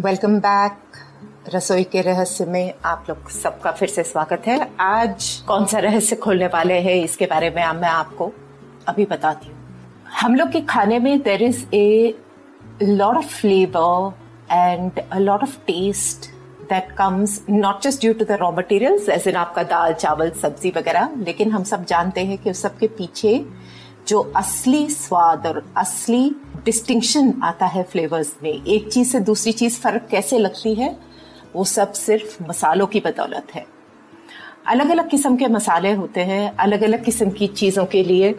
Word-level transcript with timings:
Welcome 0.00 0.38
back 0.40 0.96
रसोई 1.54 1.82
के 1.84 2.00
रहस्य 2.00 2.44
में 2.44 2.74
आप 2.86 3.06
लोग 3.08 3.28
सबका 3.30 3.70
फिर 3.70 3.88
से 3.88 4.02
स्वागत 4.02 4.46
है। 4.46 4.58
आज 4.80 5.24
कौन 5.48 5.64
सा 5.66 5.78
रहस्य 5.78 6.16
खोलने 6.16 6.46
वाले 6.46 6.74
हैं, 6.74 6.94
इसके 6.94 7.26
बारे 7.26 7.50
में 7.50 7.62
मैं 7.80 7.88
आपको 7.88 8.30
अभी 8.88 9.04
बताती 9.06 9.48
हूँ। 9.48 9.56
हम 10.20 10.34
लोग 10.34 10.50
के 10.52 10.60
खाने 10.60 10.98
में 10.98 11.20
there 11.22 11.42
is 11.42 11.64
a 11.74 12.14
lot 12.82 13.16
of 13.16 13.34
flavour 13.34 14.12
and 14.52 15.00
a 15.02 15.18
lot 15.18 15.42
of 15.42 15.56
taste 15.66 16.30
that 16.70 16.90
comes 16.98 17.40
not 17.50 17.82
just 17.82 18.00
due 18.00 18.12
to 18.12 18.24
the 18.24 18.38
raw 18.40 18.50
materials 18.52 19.08
ऐसे 19.08 19.32
आपका 19.32 19.62
दाल, 19.64 19.92
चावल, 19.94 20.30
सब्ज़ी 20.42 20.72
वगैरह, 20.76 21.10
लेकिन 21.16 21.52
हम 21.52 21.64
सब 21.64 21.84
जानते 21.84 22.24
हैं 22.24 22.38
कि 22.38 22.50
उस 22.50 22.62
सब 22.62 22.78
के 22.78 22.86
पीछे 22.88 23.44
जो 24.08 24.20
असली 24.36 24.88
स्वाद 24.90 25.46
और 25.46 25.62
असली 25.76 26.30
डिस्टिंक्शन 26.64 27.34
आता 27.42 27.66
है 27.66 27.82
फ्लेवर्स 27.82 28.36
में। 28.42 28.50
एक 28.50 28.88
चीज़ 28.92 29.08
से 29.08 29.20
दूसरी 29.20 29.52
चीज़ 29.52 29.80
फ़र्क 29.80 30.08
कैसे 30.10 30.38
लगती 30.38 30.74
है, 30.74 30.96
वो 31.56 31.64
सब 31.64 31.92
सिर्फ़ 31.92 32.44
मसालों 32.44 32.86
की 32.86 33.00
बदौलत 33.00 33.46
है। 33.54 33.66
अलग 34.66 34.90
अलग 34.90 35.10
किस्म 35.10 35.36
के 35.36 35.46
मसाले 35.46 35.92
होते 35.92 36.20
हैं 36.20 36.56
अलग 36.56 36.82
अलग 36.82 37.04
किस्म 37.04 37.30
की 37.30 37.46
चीज़ों 37.46 37.86
के 37.86 38.02
लिए 38.02 38.32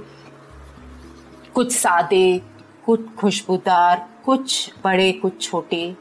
कुछ 1.54 1.72
सादे, 1.72 2.42
कुछ 2.86 3.16
खुशबूदार, 3.16 4.10
कुछ 4.26 4.74
बड़े, 4.84 5.12
कुछ 5.12 5.42
छोटे। 5.42 5.96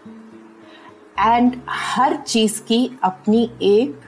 एंड 1.18 1.60
हर 1.68 2.16
चीज़ 2.16 2.60
की 2.62 2.98
अपनी 3.02 3.50
एक 3.62 4.00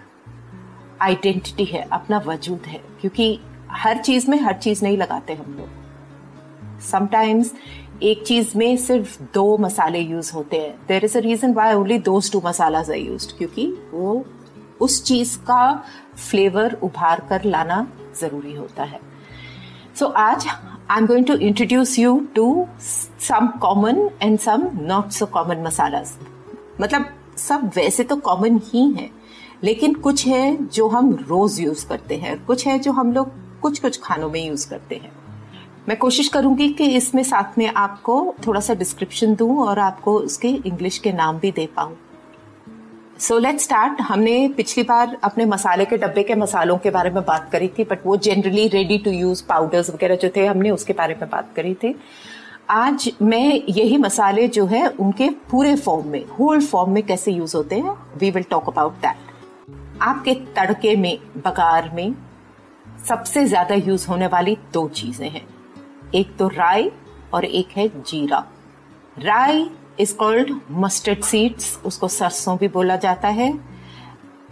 आइडेंटिटी 1.03 1.65
है, 1.65 1.89
अपना 1.93 2.19
वजूद 2.19 2.67
है, 2.67 2.81
क्योंकि 3.01 3.41
हर 3.71 3.99
चीज़ 3.99 4.31
में 4.31 4.41
हर 4.41 4.53
चीज़ 4.53 4.85
नहीं 4.85 4.97
लगाते 4.97 5.35
हम 5.35 5.55
लोग। 5.55 6.81
समटाइम्स 6.81 7.53
एक 8.03 8.23
चीज़ 8.27 8.57
में 8.59 8.77
सिर्फ़ 8.77 9.23
दो 9.35 9.57
मसाले 9.59 9.99
यूज़ 9.99 10.33
होते 10.35 10.57
हैं। 10.57 10.75
There 10.89 11.05
is 11.05 11.17
a 11.19 11.21
reason 11.21 11.53
why 11.55 11.75
only 11.75 11.99
those 11.99 12.31
two 12.33 12.41
masalas 12.45 12.91
are 12.91 12.97
use 12.97 13.27
क्योंकि 13.39 13.67
वो 13.93 14.25
उस 14.81 15.03
चीज़ 15.05 15.37
का 15.39 15.85
फ्लेवर 16.17 16.79
उभार 16.83 17.21
कर 17.29 17.45
लाना 17.45 17.87
ज़रूरी 18.21 18.55
होता 18.55 18.85
है। 18.85 19.01
सो 19.99 20.07
so, 20.07 20.13
आज 20.13 20.47
I 20.91 20.99
am 20.99 21.07
going 21.07 21.27
to 21.27 21.35
introduce 21.35 21.99
you 21.99 22.19
to 22.35 22.67
some 22.81 23.47
common 23.63 24.09
and 24.23 24.39
some 24.39 24.69
not 24.81 25.11
so 25.11 25.27
common 25.27 25.63
masalas 25.63 26.13
मतलब 26.81 27.07
सब 27.39 27.71
वैसे 27.77 28.05
तो 28.05 28.17
कॉमन 28.17 28.61
ही 28.65 28.91
हैं 28.93 29.11
लेकिन 29.65 29.95
कुछ 29.95 30.27
है 30.27 30.57
जो 30.67 30.89
हम 30.89 31.15
रोज 31.29 31.61
यूज़ 31.61 31.87
करते 31.87 32.17
हैं 32.17 32.45
कुछ 32.45 32.67
है 32.67 32.79
जो 32.79 32.93
हम 32.93 33.13
लोग 33.13 33.33
कुछ 33.61 33.79
कुछ 33.79 34.01
खानों 34.03 34.31
में 34.31 34.45
यूज़ 34.47 34.69
करते 34.71 34.95
हैं। 34.95 35.22
मैं 35.89 35.97
कोशिश 35.99 36.29
करूँगी 36.29 36.69
कि 36.69 36.85
इसमें 36.97 37.23
साथ 37.23 37.57
में 37.59 37.67
आपको 37.69 38.35
थोड़ा 38.47 38.61
सा 38.61 38.75
डिस्क्रिप्शन 38.75 39.35
दूँ 39.35 39.57
और 39.61 39.79
आपको 39.79 40.15
उसके 40.19 40.49
इंग्लिश 40.49 40.99
के 40.99 41.13
नाम 41.13 41.39
भी 41.39 41.51
दे 41.53 41.67
पाऊँ। 41.77 41.97
सो 43.21 43.39
लेट 43.39 43.59
स्टार्ट 43.61 44.01
हमने 44.01 44.49
पिछली 44.57 44.85
बार 44.85 45.17
अपने 45.25 45.47
मसाले 45.47 45.85
के 45.85 45.97
डब्बे 45.97 46.23
के 46.23 46.35
मसालों 46.35 46.77
के 46.79 46.91
बारे 46.91 47.11
में 47.11 47.23
बात 47.25 47.49
करी 47.53 47.69
थी 47.69 47.85
बट 47.85 48.07
वो 48.07 48.17
generally 48.19 48.69
ready 48.69 48.99
to 48.99 49.11
use 49.11 49.43
powders 49.49 49.91
वगैरह 49.91 50.17
जो 50.17 50.29
थे, 50.37 50.47
हमने 50.47 50.71
उसके 50.71 50.93
बारे 50.93 51.15
में 51.15 51.29
बात 51.31 51.53
करी 51.57 51.75
थी। 51.75 51.95
आज 52.71 53.11
मैं 53.23 53.63
यही 53.69 53.97
मसाले 53.99 54.49
जो 54.49 54.67
है, 54.67 54.87
उनके 54.89 55.29
पूरे 55.51 55.75
फॉर्म 55.77 56.09
में 56.09 56.25
होल 56.39 56.61
फॉर्म 56.63 56.91
में 56.91 57.03
कैसे 57.03 57.33
यूज़ 57.33 57.57
होते 57.57 57.77
हैं 57.77 57.97
we 58.19 58.31
will 58.31 58.45
talk 58.51 58.69
about 58.69 58.93
that 58.97 60.01
आपके 60.03 60.35
तड़के 60.57 60.97
में 60.97 61.19
बगार 61.47 61.91
में 61.95 62.15
सबसे 63.09 63.45
ज़्यादा 63.47 63.75
यूज़ 63.77 64.07
होने 64.09 64.27
वाली 64.27 64.57
दो 64.73 64.89
चीज़ें 64.91 65.29
हैं। 65.31 65.47
एक 66.15 66.37
तो 66.37 66.49
राई 66.49 66.91
और 67.35 67.45
एक 67.45 67.69
है 67.77 67.89
जीरा। 67.89 68.45
राई 69.19 69.71
इज़ 70.01 70.15
कॉल्ड 70.17 70.51
मस्टर्ड 70.71 71.23
सीड्स 71.25 71.79
उसको 71.85 72.09
सरसों 72.09 72.57
भी 72.59 72.69
बोला 72.69 72.97
जाता 72.97 73.29
है। 73.29 73.53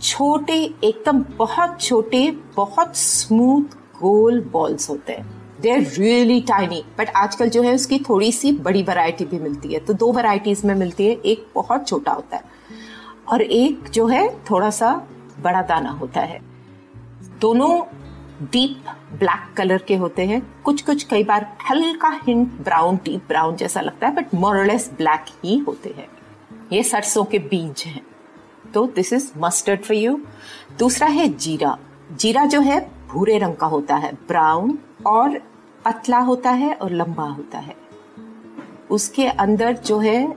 छोटे, 0.02 0.54
एकदम 0.84 1.24
बहुत 1.38 1.80
छोटे, 1.80 2.30
बहुत 2.56 2.96
स्मूथ 2.96 3.76
गोल 4.00 4.40
बॉल्स 4.52 4.90
होते 4.90 5.12
हैं। 5.12 5.26
They 5.60 5.70
are 5.70 5.80
really 5.98 6.40
tiny 6.40 6.82
but 6.98 7.08
आजकल 7.16 7.48
जो 7.48 7.62
है 7.62 7.74
उसकी 7.74 7.98
थोड़ी 7.98 8.30
सी 8.32 8.52
बड़ी 8.52 8.82
वैरायटी 8.82 9.24
भी 9.24 9.38
मिलती 9.38 9.72
है। 9.72 9.80
तो 9.80 9.94
दो 9.94 10.12
वैरायटीज 10.12 10.64
में 10.64 10.74
मिलती 10.74 11.06
है, 11.06 11.12
एक 11.12 11.46
बहुत 11.54 11.88
छोटा 11.88 12.12
होता 12.12 12.36
है 12.36 12.44
और 13.28 13.42
एक 13.42 13.88
जो 13.90 14.06
है 14.06 14.28
थोड़ा 14.50 14.70
सा 14.70 14.94
बड़ा 15.40 15.62
दाना 15.62 15.90
होता 15.90 16.20
है। 16.20 16.40
दोनों 17.40 17.80
डीप 18.42 18.84
ब्लैक 19.18 19.54
कलर 19.56 19.78
के 19.78 19.96
होते 19.96 20.26
हैं। 20.26 20.40
कुछ 20.64 20.82
कुछ 20.82 21.02
कई 21.02 21.24
बार 21.24 21.56
हल्का 21.70 22.08
हिंट 22.26 22.52
ब्राउन 22.60 22.96
डीप 22.96 23.24
ब्राउन 23.28 23.56
जैसा 23.56 23.80
लगता 23.80 24.06
है 24.06 24.14
बट 24.14 24.34
मोरलेस 24.34 24.90
ब्लैक 24.96 25.24
ही 25.44 25.58
होते 25.58 25.94
हैं। 25.96 26.08
ये 26.72 26.82
सरसों 26.82 27.24
के 27.24 27.38
बीज 27.38 27.82
हैं। 27.86 28.02
तो 28.74 28.86
this 28.86 29.12
is 29.12 29.30
mustard 29.36 29.82
for 29.82 29.96
you 29.96 30.20
दूसरा 30.78 31.08
है 31.08 31.28
जीरा। 31.28 31.76
जीरा 32.12 32.44
जो 32.44 32.60
है, 32.60 32.80
भूरे 33.08 33.38
रंग 33.38 33.54
का 33.54 33.66
होता 33.66 33.96
है। 33.96 34.12
ब्राउन 34.28 34.78
और 35.06 35.38
पतला 35.84 36.18
होता 36.18 36.50
है 36.50 36.74
और 36.74 36.90
लंबा 36.90 37.24
होता 37.24 37.58
है। 37.58 37.76
उसके 38.90 39.26
अंदर 39.26 39.76
जो 39.76 39.98
है 39.98 40.36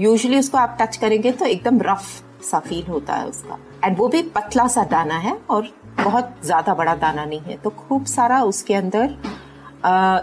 यूजली 0.00 0.38
उसको 0.38 0.58
आप 0.58 0.76
टच 0.80 0.96
करेंगे 0.96 1.32
तो 1.32 1.44
एकदम 1.44 1.80
रफ 1.80 2.22
सा 2.42 2.58
फील 2.58 2.86
होता 2.86 3.14
है 3.14 3.26
उसका। 3.26 3.58
एंड 3.84 3.98
वो 3.98 4.08
भी 4.08 4.22
पतला 4.22 4.66
सा 4.66 4.84
दाना 4.84 5.18
है 5.18 5.38
और 5.50 5.68
बहुत 5.98 6.34
ज़्यादा 6.44 6.74
बड़ा 6.74 6.94
दाना 6.96 7.24
नहीं 7.24 7.40
है। 7.40 7.56
तो 7.56 7.70
खूब 7.70 8.04
सारा 8.06 8.42
उसके 8.44 8.74
अंदर 8.74 9.16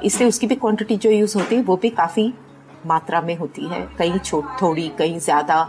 इसलिए 0.06 0.28
उसकी 0.30 0.48
भी 0.48 0.56
क्वांटिटी 0.58 0.98
जो 0.98 1.10
यूज़ 1.12 1.38
होती 1.38 1.56
है, 1.56 1.62
वो 1.64 1.76
भी 1.78 1.90
काफ़ी 1.92 2.34
मात्रा 2.86 3.22
में 3.22 3.36
होती 3.38 3.68
है। 3.68 3.82
कहीं 3.98 4.20
छोट, 4.20 4.46
थोड़ी, 4.62 4.88
कहीं 4.90 5.20
ज़्यादा, 5.20 5.68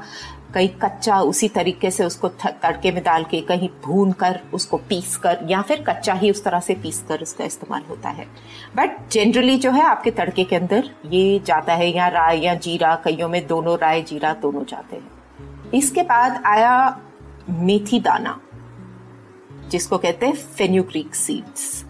कहीं 0.54 0.68
कच्चा, 0.78 1.20
उसी 1.22 1.48
तरीके 1.48 1.90
से 1.90 2.04
उसको 2.04 2.28
तड़के 2.28 2.90
में 2.92 3.02
डाल 3.04 3.24
के 3.24 3.40
कहीं 3.40 3.68
भून 3.84 4.12
कर 4.12 4.40
उसको 4.54 4.76
पीस 4.88 5.16
कर, 5.16 5.38
या 5.48 5.60
फिर 5.62 5.84
कच्चा 5.88 6.12
ही 6.14 6.30
उस 6.30 6.42
तरह 6.44 6.60
से 6.60 6.74
पीस 6.74 7.02
कर 7.08 7.22
उसका 7.22 7.44
इस्तेमाल 7.44 7.82
होता 7.88 8.08
है। 8.08 8.26
बट 8.76 8.96
जनरली 9.12 9.56
जो 9.56 9.70
है, 9.70 9.82
आपके 9.82 10.10
तड़के 10.10 10.44
के 10.44 10.56
अंदर 10.56 10.90
ये 11.06 11.38
जाता 11.46 11.74
है, 11.74 11.88
या 11.88 12.08
राय, 12.08 12.38
या 12.38 12.54
जीरा, 12.56 12.94
कईयों 13.04 13.28
में 13.28 13.46
दोनों 13.46 13.76
राय, 13.78 14.02
जीरा 14.02 14.32
दोनों 14.42 14.64
जाते 14.64 14.96
हैं। 14.96 15.70
इसके 15.74 16.02
बाद 16.04 16.42
आया 16.46 17.00
मेथी 17.50 18.00
दाना। 18.00 18.38
जिसको 19.72 19.98
कहते 19.98 20.26
हैं 20.26 20.34
फेन्यूक्रिक 20.56 21.14
सीड्स 21.14 21.84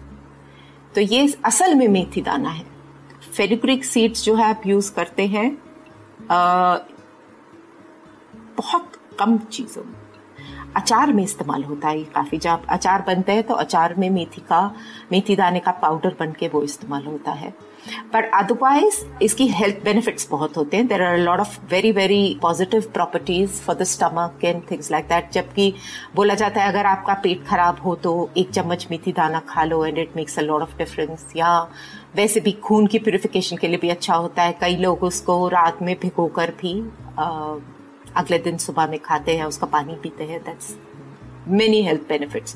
तो 0.95 1.01
ये 1.01 1.27
असल 1.45 1.75
में 1.75 1.87
मेथी 1.87 2.21
दाना 2.21 2.49
है। 2.49 2.65
फेन्यूक्रिक 3.27 3.85
सीड्स 3.85 4.23
जो 4.23 4.35
है 4.35 4.45
आप 4.45 4.61
यूज़ 4.67 4.93
करते 4.93 5.27
हैं 5.27 5.49
बहुत 8.57 8.91
कम 9.19 9.37
चीज़ों 9.37 9.83
में। 9.83 9.93
अचार 10.75 11.13
में 11.13 11.23
इस्तेमाल 11.23 11.63
होता 11.63 11.87
है 11.87 12.03
काफ़ी। 12.05 12.37
जब 12.37 12.65
अचार 12.69 13.01
बनते 13.07 13.31
हैं 13.31 13.43
तो 13.43 13.53
अचार 13.55 13.93
में 13.95 14.09
मेथी 14.09 14.41
का, 14.41 14.75
मेथी 15.11 15.35
दाने 15.35 15.59
का 15.59 15.71
पाउडर 15.81 16.15
बन 16.19 16.31
के 16.31 16.47
वो 16.47 16.61
इस्तेमाल 16.63 17.05
होता 17.05 17.31
है। 17.31 17.53
बट 18.13 18.29
अदरवाइज़ 18.33 18.99
इसकी 19.23 19.47
हेल्थ 19.49 19.83
बेनिफिट्स 19.83 20.27
बहुत 20.29 20.57
होते 20.57 20.77
हैं. 20.77 20.87
There 20.87 21.01
are 21.03 21.17
lot 21.17 21.39
of 21.39 21.59
very 21.71 21.91
very 21.91 22.37
positive 22.41 22.89
properties 22.93 23.61
for 23.61 23.75
the 23.75 23.83
stomach 23.85 24.45
and 24.45 24.61
things 24.71 24.91
like 24.91 25.05
that 25.05 25.31
जबकि 25.33 25.73
बोला 26.15 26.33
जाता 26.33 26.61
है, 26.61 26.69
अगर 26.69 26.85
आपका 26.85 27.13
पेट 27.23 27.45
खराब 27.47 27.81
हो 27.85 27.95
तो 27.95 28.29
एक 28.37 28.49
चम्मच 28.51 28.87
मेथी 28.91 29.11
दाना 29.11 29.39
खा 29.49 29.63
लो 29.63 29.83
and 29.85 29.97
it 29.97 30.15
makes 30.15 30.39
a 30.39 30.41
lot 30.41 30.61
of 30.61 30.77
difference 30.77 31.25
या 31.35 31.59
वैसे 32.15 32.39
भी 32.39 32.51
खून 32.63 32.87
की 32.87 32.99
प्योरिफिकेशन 32.99 33.57
के 33.57 33.67
लिए 33.67 33.77
भी 33.77 33.89
अच्छा 33.89 34.15
होता 34.15 34.43
है. 34.43 34.57
कई 34.61 34.75
लोग 34.77 35.03
उसको 35.03 35.47
रात 35.49 35.81
में 35.81 35.95
भिगो 36.01 36.27
कर 36.35 36.53
भी 36.61 36.73
अगले 38.15 38.37
दिन 38.39 38.57
सुबह 38.59 38.87
में 38.87 38.99
खाते 38.99 39.37
हैं, 39.37 39.45
उसका 39.45 39.67
पानी 39.67 39.95
पीते 40.03 40.23
हैं. 40.23 40.41
दैट्स 40.41 40.75
मेनी 41.47 41.81
हेल्थ 41.83 42.01
बेनिफिट्स 42.09 42.55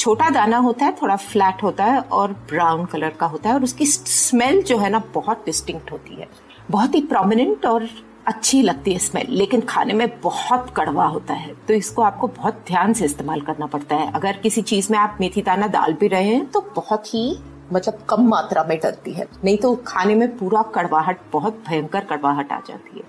छोटा 0.00 0.28
दाना 0.30 0.56
होता 0.56 0.84
है, 0.84 0.92
थोड़ा 0.92 1.16
फ्लैट 1.16 1.62
होता 1.62 1.84
है 1.84 2.00
और 2.00 2.32
ब्राउन 2.50 2.84
कलर 2.84 3.08
का 3.10 3.26
होता 3.26 3.48
है 3.48 3.54
और 3.54 3.64
उसकी 3.64 3.86
स्मेल 3.86 4.62
जो 4.62 4.78
है 4.78 4.88
ना 4.90 4.98
बहुत 5.14 5.42
डिस्टिंक्ट 5.46 5.90
होती 5.92 6.14
है। 6.14 6.28
बहुत 6.70 6.94
ही 6.94 7.00
प्रोमिनेंट 7.02 7.66
और 7.66 7.88
अच्छी 8.26 8.60
लगती 8.62 8.92
है 8.92 8.98
स्मेल 8.98 9.26
लेकिन 9.30 9.60
खाने 9.60 9.92
में 9.92 10.08
बहुत 10.20 10.70
कड़वा 10.76 11.06
होता 11.06 11.34
है। 11.34 11.54
तो 11.68 11.74
इसको 11.74 12.02
आपको 12.02 12.28
बहुत 12.28 12.62
ध्यान 12.66 12.92
से 12.92 13.04
इस्तेमाल 13.04 13.40
करना 13.40 13.66
पड़ता 13.66 13.96
है। 13.96 14.10
अगर 14.12 14.36
किसी 14.36 14.62
चीज़ 14.62 14.90
में 14.92 14.98
आप 14.98 15.18
मेथी 15.20 15.42
दाना 15.42 15.66
डाल 15.66 15.92
भी 15.92 16.08
रहे 16.08 16.24
हैं 16.24 16.46
तो 16.46 16.60
बहुत 16.76 17.14
ही 17.14 17.38
मतलब 17.72 17.98
कम 18.10 18.28
मात्रा 18.28 18.64
में 18.64 18.76
डलती 18.78 19.12
है। 19.12 19.26
नहीं 19.44 19.56
तो 19.58 19.74
खाने 19.86 20.14
में 20.14 20.36
पूरा 20.38 20.62
कड़वाहट, 20.74 21.20
बहुत 21.32 21.62
भयंकर 21.68 22.04
कड़वाहट 22.04 22.52
आ 22.52 22.58
जाती 22.68 22.98
है। 22.98 23.04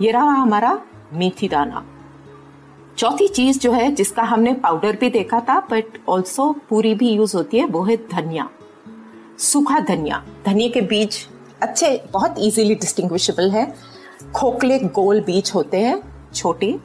ये 0.00 0.12
रहा 0.12 0.30
हमारा 0.34 0.78
मेथी 1.12 1.48
दाना। 1.48 1.84
चौथी 2.98 3.28
चीज़ 3.28 3.58
जो 3.58 3.72
है, 3.72 3.90
जिसका 3.92 4.22
हमने 4.22 4.54
पाउडर 4.54 4.96
भी 4.96 5.10
देखा 5.10 5.40
था 5.40 5.60
बट 5.60 5.84
ऑल्सो 6.08 6.56
पूरी 6.68 6.94
भी 6.94 7.10
यूज़ 7.10 7.36
होती 7.36 7.58
है, 7.58 7.64
वो 7.64 7.82
है 7.82 7.96
धनिया। 7.96 8.50
सूखा 9.38 9.80
धनिया। 9.80 10.24
धनिया 10.46 10.68
के 10.68 10.80
बीज 10.80 11.28
अच्छे, 11.62 12.04
बहुत 12.12 12.34
इजीली 12.38 12.74
डिस्टिंग्विशेबल 12.74 13.50
है। 13.50 13.74
खोखले 14.34 14.78
गोल 14.78 15.20
बीज 15.20 15.52
होते 15.54 15.80
हैं, 15.80 16.02
छोटे। 16.34 16.78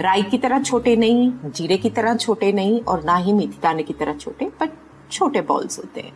राई 0.00 0.22
की 0.22 0.38
तरह 0.38 0.62
छोटे 0.62 0.96
नहीं, 0.96 1.32
जीरे 1.46 1.76
की 1.76 1.90
तरह 1.90 2.16
छोटे 2.16 2.52
नहीं, 2.52 2.80
और 2.80 3.04
ना 3.04 3.16
ही 3.16 3.32
मेथी 3.32 3.58
दाने 3.62 3.82
की 3.82 3.92
तरह 3.92 4.12
छोटे 4.12 4.44
बट 4.46 4.70
छोटे 5.12 5.40
बॉल्स 5.40 5.78
होते 5.78 6.00
हैं। 6.00 6.12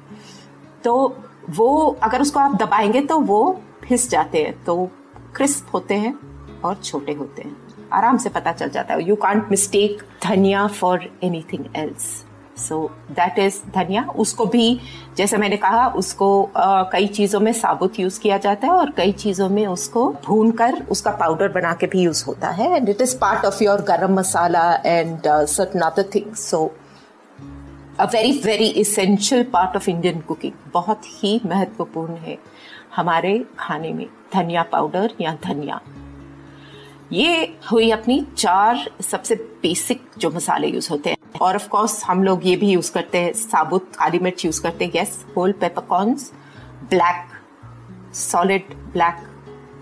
तो 0.84 1.16
वो, 1.50 1.98
अगर 2.02 2.20
उसको 2.20 2.40
आप 2.40 2.54
दबाएँगे 2.54 3.00
तो 3.00 3.20
वो 3.20 3.60
फिस 3.88 4.10
जाते 4.10 4.42
हैं 4.42 4.64
तो 4.64 4.90
क्रिस्प 5.36 5.66
होते 5.74 5.94
हैं 5.94 6.18
और 6.64 6.74
छोटे 6.74 7.12
होते 7.12 7.42
हैं। 7.42 7.65
आराम 7.92 8.18
से 8.18 8.28
पता 8.28 8.52
चल 8.52 8.70
जाता 8.70 8.94
है। 8.94 9.08
You 9.08 9.16
can't 9.16 9.50
mistake 9.50 10.02
dhania 10.24 10.66
for 10.66 11.10
anything 11.24 11.64
else 11.76 12.24
so 12.58 12.78
that 13.10 13.38
is 13.38 13.60
dhania. 13.70 14.02
उसको 14.16 14.44
भी, 14.46 14.80
जैसे 15.16 15.36
मैंने 15.36 15.56
कहा, 15.56 15.86
उसको 15.88 16.28
कई 16.92 17.06
चीज़ों 17.06 17.40
में 17.40 17.52
साबुत 17.52 17.98
यूज़ 18.00 18.20
किया 18.20 18.38
जाता 18.38 18.66
है 18.66 18.72
और 18.72 18.90
कई 18.90 19.12
चीज़ों 19.14 19.48
में 19.48 19.66
उसको 19.66 20.08
भून 20.26 20.50
कर 20.50 20.82
उसका 20.90 21.10
पाउडर 21.10 21.48
बना 21.48 21.72
के 21.72 21.86
भी 21.86 22.02
यूज़ 22.02 22.24
होता 22.24 22.48
है। 22.50 22.70
And 22.76 22.88
it 22.88 23.00
is 23.00 23.16
part 23.18 23.44
of 23.44 23.62
your 23.64 23.82
garam 23.82 24.14
masala 24.14 24.64
and 24.86 25.20
certain 25.26 25.80
other 25.80 26.10
things 26.14 26.48
so 26.50 26.64
a 28.00 28.04
very 28.04 28.32
very 28.44 28.66
essential 28.78 29.42
part 29.52 29.76
of 29.76 29.90
Indian 29.90 30.20
cooking 30.20 30.52
बहुत 30.72 31.02
ही 31.06 31.40
महत्वपूर्ण 31.46 32.16
है 32.16 32.38
हमारे 32.96 33.38
खाने 33.58 33.92
में। 33.92 34.06
धनिया 34.34 34.62
पाउडर 34.62 35.12
या 35.20 35.36
धनिया। 35.44 35.80
ये 37.12 37.58
हुई 37.72 37.90
अपनी 37.90 38.26
चार 38.38 38.90
सबसे 39.00 39.34
बेसिक 39.34 40.02
जो 40.18 40.30
मसाले 40.30 40.66
यूज़ 40.66 40.90
होते 40.90 41.10
हैं। 41.10 41.16
और 41.40 41.54
ऑफ़ 41.54 41.68
कोर्स 41.68 42.04
हम 42.04 42.24
लोग 42.24 42.46
ये 42.46 42.56
भी 42.56 42.70
यूज़ 42.70 42.92
करते 42.92 43.18
हैं। 43.18 43.32
साबुत 43.32 43.90
काली 43.98 44.18
मिर्च 44.18 44.44
यूज़ 44.44 44.62
करते 44.62 44.84
हैं। 44.84 44.92
Yes 44.96 45.24
whole 45.36 45.52
peppercorns 45.52 46.32
black 46.90 48.14
solid 48.14 48.74
black 48.92 49.16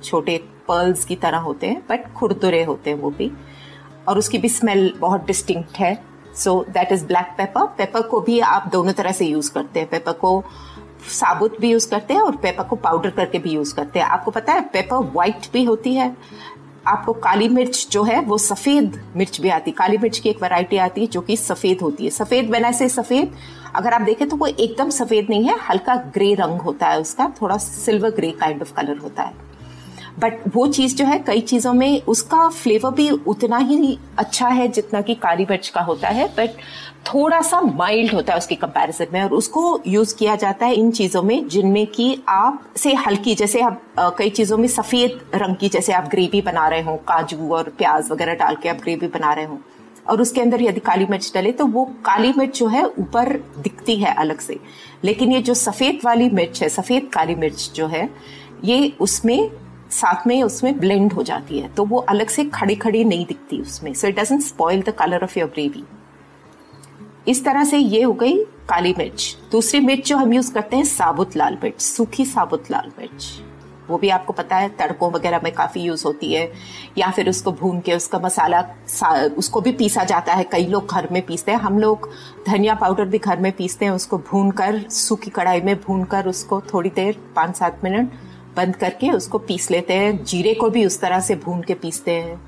छोटे 0.05 0.44
पर्ल्स 0.69 1.05
की 1.05 1.17
तरह 1.17 1.38
होते 1.38 1.67
हैं 1.67 1.82
बट 1.88 2.12
खुरदुरे 2.12 2.62
होते 2.65 2.91
हैं 2.91 2.99
वो 2.99 3.11
भी। 3.11 3.31
और 4.09 4.19
उसकी 4.19 4.38
भी 4.38 4.49
स्मेल 4.49 4.94
बहुत 4.99 5.27
डिस्टिंक्ट 5.27 5.77
है। 5.77 6.05
So 6.37 6.65
that 6.69 6.93
is 6.93 7.06
black 7.06 7.35
pepper 7.38 7.67
pepper 7.67 8.03
को 8.03 8.20
भी 8.20 8.41
आप 8.41 8.69
दोनों 8.73 8.93
तरह 8.93 9.12
से 9.12 9.27
यूज़ 9.27 9.53
करते 9.53 9.81
हैं। 9.81 9.88
पेपर 9.88 10.12
को 10.12 10.44
साबुत 11.09 11.61
भी 11.61 11.70
यूज़ 11.73 11.91
करते 11.91 12.15
हैं 12.15 12.20
और 12.20 12.37
पेपर 12.37 12.65
को 12.65 12.77
पाउडर 12.77 13.11
करके 13.11 13.38
भी 13.38 13.50
यूज़ 13.50 13.75
करते 13.75 13.99
हैं। 13.99 14.06
आपको 14.06 14.31
पता 14.31 14.53
है 14.53 14.61
पेपर 14.61 14.97
व्हाइट 14.97 15.53
भी 15.53 15.65
होती 15.65 15.94
है। 15.94 16.17
आपको 16.87 17.13
काली 17.13 17.49
मिर्च 17.49 17.87
जो 17.91 18.03
है, 18.03 18.21
वो 18.21 18.39
सफ़ेद 18.39 19.01
मिर्च 19.17 19.41
भी 19.41 19.49
आती 19.49 19.71
है। 19.71 19.75
काली 19.75 19.99
मिर्च 19.99 20.19
की 20.19 20.29
एक 20.29 20.43
वैरायटी 20.43 20.77
आती 20.77 21.01
है 21.01 21.07
जो 21.07 21.21
कि 21.21 21.37
सफ़ेद 21.37 21.83
होती 21.83 22.05
है। 22.05 22.11
सफ़ेद 22.11 22.51
बना 22.51 22.73
से 22.73 22.89
सफ़ेद, 22.89 23.33
अगर 23.75 23.93
आप 23.93 24.01
देखें 24.01 24.29
तो 24.29 24.37
वो 24.37 24.47
एकदम 24.47 24.91
सफ़ेद 24.91 25.27
नहीं 25.31 25.45
है, 25.45 25.59
हल्का 25.71 25.95
ग्रे 26.15 26.35
रंग 26.35 26.61
होता 26.61 26.87
है 26.87 27.01
उसका, 27.01 27.33
थोड़ा 27.43 27.57
silver 27.57 28.11
grey 28.11 28.31
kind 28.31 28.63
of 28.63 28.75
colour 28.75 28.99
होता 28.99 29.23
है। 29.23 29.44
बट 30.19 30.41
वो 30.55 30.67
चीज़ 30.69 30.95
जो 30.97 31.05
है, 31.05 31.19
कई 31.19 31.41
चीज़ों 31.41 31.73
में 31.73 32.03
उसका 32.03 32.49
फ्लेवर 32.49 32.91
भी 32.91 33.09
उतना 33.11 33.59
ही 33.59 33.99
अच्छा 34.19 34.49
है 34.49 34.67
जितना 34.69 35.01
कि 35.01 35.15
काली 35.17 35.47
मिर्च 35.51 35.69
का 35.69 35.81
होता 35.81 36.09
है। 36.09 36.27
बट 36.29 36.51
थोड़ा 37.07 37.41
सा 37.41 37.61
माइल्ड 37.63 38.13
होता 38.15 38.33
है 38.33 38.39
उसके 38.39 38.55
कंपैरिजन 38.55 39.07
में 39.13 39.23
और 39.23 39.33
उसको 39.33 39.81
यूज़ 39.87 40.15
किया 40.17 40.37
जाता 40.37 40.67
है 40.67 40.75
इन 40.75 40.91
चीज़ों 40.91 41.23
में 41.23 41.49
जिनमें 41.49 41.87
कि 41.87 42.23
आप 42.29 42.63
से 42.77 42.95
हल्की, 42.97 43.35
जैसे 43.35 43.61
आप 43.61 43.83
कई 44.19 44.31
चीज़ों 44.31 44.59
में 44.59 44.69
सफ़ेद 44.69 45.21
रंग 45.35 45.57
की, 45.57 45.69
जैसे 45.69 45.93
आप 45.93 46.09
ग्रेवी 46.11 46.41
बना 46.43 46.69
रहे 46.69 46.83
हो, 46.83 46.97
काजू 47.09 47.49
और 47.51 47.69
प्याज 47.79 48.11
वगैरह 48.11 48.35
डाल 48.35 48.57
के 48.57 48.69
आप 48.69 48.77
ग्रेवी 48.77 49.07
बना 49.09 49.33
रहे 49.33 49.45
हो 49.45 49.59
और 50.09 50.21
उसके 50.23 50.41
अंदर 50.41 50.63
यदि 50.63 50.81
काली 50.81 51.07
मिर्च 51.07 51.31
डले 51.35 51.53
तो 51.53 51.67
वो 51.67 51.85
काली 52.05 52.33
मिर्च 52.39 52.59
जो 52.59 52.67
है 52.69 52.85
ऊपर 52.85 53.33
दिखती 53.59 53.97
है 53.97 54.15
अलग 54.15 54.41
से। 54.41 54.59
लेकिन 55.05 55.33
ये 55.33 55.41
जो 55.41 55.55
सफ़ेद 55.57 55.99
वाली 56.05 56.31
मिर्च 56.31 56.63
है, 56.63 56.69
सफ़ेद 56.69 57.11
काली 57.13 57.35
मिर्च 57.35 57.71
जो 57.77 57.87
है, 57.87 58.09
ये 58.65 58.93
उसमें 59.01 59.51
साथ 59.91 60.27
में 60.27 60.43
उसमें 60.43 60.79
ब्लेंड 60.79 61.13
हो 61.13 61.23
जाती 61.23 61.59
है 61.59 61.69
तो 61.69 61.85
वो 61.85 61.99
अलग 61.99 62.29
से 62.29 62.45
खड़ी 62.45 62.75
खड़ी 62.77 63.05
नहीं 63.05 63.27
दिखती 63.27 63.61
उसमें। 63.61 63.93
So 63.95 64.09
it 64.09 64.19
doesn't 64.21 64.43
spoil 64.43 64.83
the 64.83 64.95
colour 64.99 65.23
of 65.23 65.39
your 65.39 65.49
gravy 65.49 65.85
इस 67.29 67.45
तरह 67.45 67.65
से 67.65 67.79
ये 67.79 68.03
हो 68.03 68.13
गई 68.13 68.45
काली 68.69 68.95
मिर्च। 68.99 69.37
दूसरी 69.53 69.81
मिर्च 69.81 70.09
जो 70.09 70.17
हम 70.17 70.33
यूज़ 70.33 70.53
करते 70.53 70.77
हैं, 70.77 70.85
साबुत 70.85 71.37
लाल 71.37 71.59
मिर्च, 71.63 71.81
सूखी 71.81 72.25
साबुत 72.25 72.71
लाल 72.71 72.91
मिर्च। 72.99 73.27
वो 73.89 73.97
भी 73.99 74.09
आपको 74.09 74.33
पता 74.33 74.57
है, 74.57 74.69
तड़कों 74.71 75.11
वगैरह 75.13 75.41
में 75.45 75.53
काफ़ी 75.53 75.81
यूज़ 75.81 76.05
होती 76.07 76.33
है, 76.33 76.53
या 76.99 77.11
फिर 77.11 77.29
उसको 77.31 77.53
भून 77.53 77.81
के 77.81 77.95
उसका 77.95 78.19
मसाला 78.19 78.61
उसको 79.39 79.61
भी 79.61 79.73
पीसा 79.73 80.05
जाता 80.05 80.35
है। 80.35 80.45
कई 80.45 80.67
लोग 80.67 80.87
घर 80.87 81.09
में 81.13 81.21
पीसते 81.27 81.53
हैं। 81.53 81.59
हम 81.59 81.79
लोग 81.79 82.09
धनिया 82.47 82.75
पाउडर 82.75 83.05
भी 83.05 83.19
घर 83.19 83.41
में 83.41 83.51
पीसते 83.53 83.85
हैं, 83.85 83.93
उसको 83.93 84.19
भून 84.31 84.51
कर 84.51 84.81
सूखी 84.91 85.31
कढ़ाई 85.31 85.61
में 85.61 85.75
भून 85.77 86.05
कर 86.05 86.29
उसको 86.29 86.61
थोड़ी 86.73 86.91
देर, 86.91 87.19
पाँच 87.37 87.57
सात 87.57 87.81
मिनट 87.85 88.13
बंद 88.56 88.77
करके 88.77 89.11
उसको 89.11 89.39
पीस 89.41 89.71
लेते 89.71 89.95
हैं। 89.95 90.25
जीरे 90.25 90.55
को 90.55 90.71
भी 90.71 90.85
उस 90.87 91.01
तरह 91.01 91.21
से 91.21 91.37
भून 91.37 91.62
के 91.62 91.75
पीसते 91.77 92.12
हैं। 92.12 92.41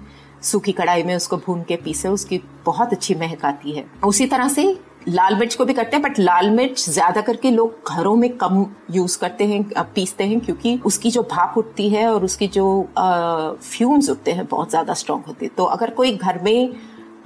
सूखी 0.42 0.72
कढ़ाई 0.72 1.02
में 1.02 1.14
उसको 1.16 1.36
भून 1.38 1.62
के 1.62 1.76
पीसे, 1.76 2.08
उसकी 2.08 2.40
बहुत 2.66 2.92
अच्छी 2.92 3.14
महक 3.14 3.44
आती 3.44 3.72
है। 3.72 3.84
उसी 4.04 4.26
तरह 4.26 4.48
से 4.48 4.76
लाल 5.08 5.34
मिर्च 5.38 5.54
को 5.54 5.64
भी 5.64 5.72
करते 5.74 5.96
हैं 5.96 6.02
बट 6.02 6.18
लाल 6.18 6.50
मिर्च 6.50 6.84
ज़्यादा 6.84 7.20
करके 7.20 7.50
लोग 7.50 7.90
घरों 7.90 8.14
में 8.16 8.28
कम 8.36 8.64
यूज़ 8.90 9.18
करते 9.18 9.44
हैं 9.44 9.62
पीसते 9.94 10.24
हैं, 10.24 10.40
क्योंकि 10.40 10.78
उसकी 10.86 11.10
जो 11.10 11.22
भाप 11.24 11.54
उठती 11.58 11.88
है 11.88 12.06
और 12.08 12.24
उसकी 12.24 12.46
जो 12.48 12.66
फ्यूम्स 12.98 14.10
उठते 14.10 14.32
हैं, 14.32 14.46
बहुत 14.46 14.70
ज़्यादा 14.70 14.94
स्ट्रांग 14.94 15.22
होते 15.28 15.44
हैं। 15.46 15.54
तो 15.56 15.64
अगर 15.66 15.90
कोई 15.92 16.12
घर 16.12 16.42
में 16.42 16.74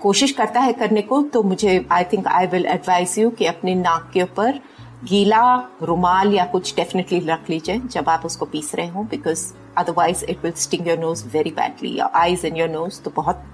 कोशिश 0.00 0.32
करता 0.32 0.61
है 0.61 0.73
करने 0.73 1.03
को 1.03 1.23
तो 1.25 1.43
मुझे 1.43 1.85
I 1.93 2.05
think 2.05 2.27
I 2.29 2.47
will 2.47 2.67
advise 2.69 3.19
you 3.19 3.31
कि 3.31 3.47
अपने 3.47 3.75
नाक 3.77 4.11
के 4.15 4.23
ऊपर 4.23 4.61
गीला, 5.08 5.43
रुमाल 5.82 6.32
या 6.35 6.44
कुछ 6.44 6.75
डेफिनेटली 6.76 7.19
रख 7.20 7.49
लीजिए 7.50 7.79
जब 7.91 8.08
आप 8.08 8.25
उसको 8.26 8.47
पीस 8.47 8.75
रहे 8.75 8.88
हो 8.88 9.02
because 9.02 9.44
otherwise 9.79 10.25
it 10.25 10.43
will 10.44 10.52
sting 10.52 10.88
your 10.88 10.99
nose 10.99 11.25
very 11.29 11.50
badly 11.50 11.94
या 11.99 12.11
आईज 12.14 12.44
इन 12.44 12.56
योर 12.56 12.69
नोज़ 12.69 13.00
तो 13.02 13.11
बहुत 13.11 13.44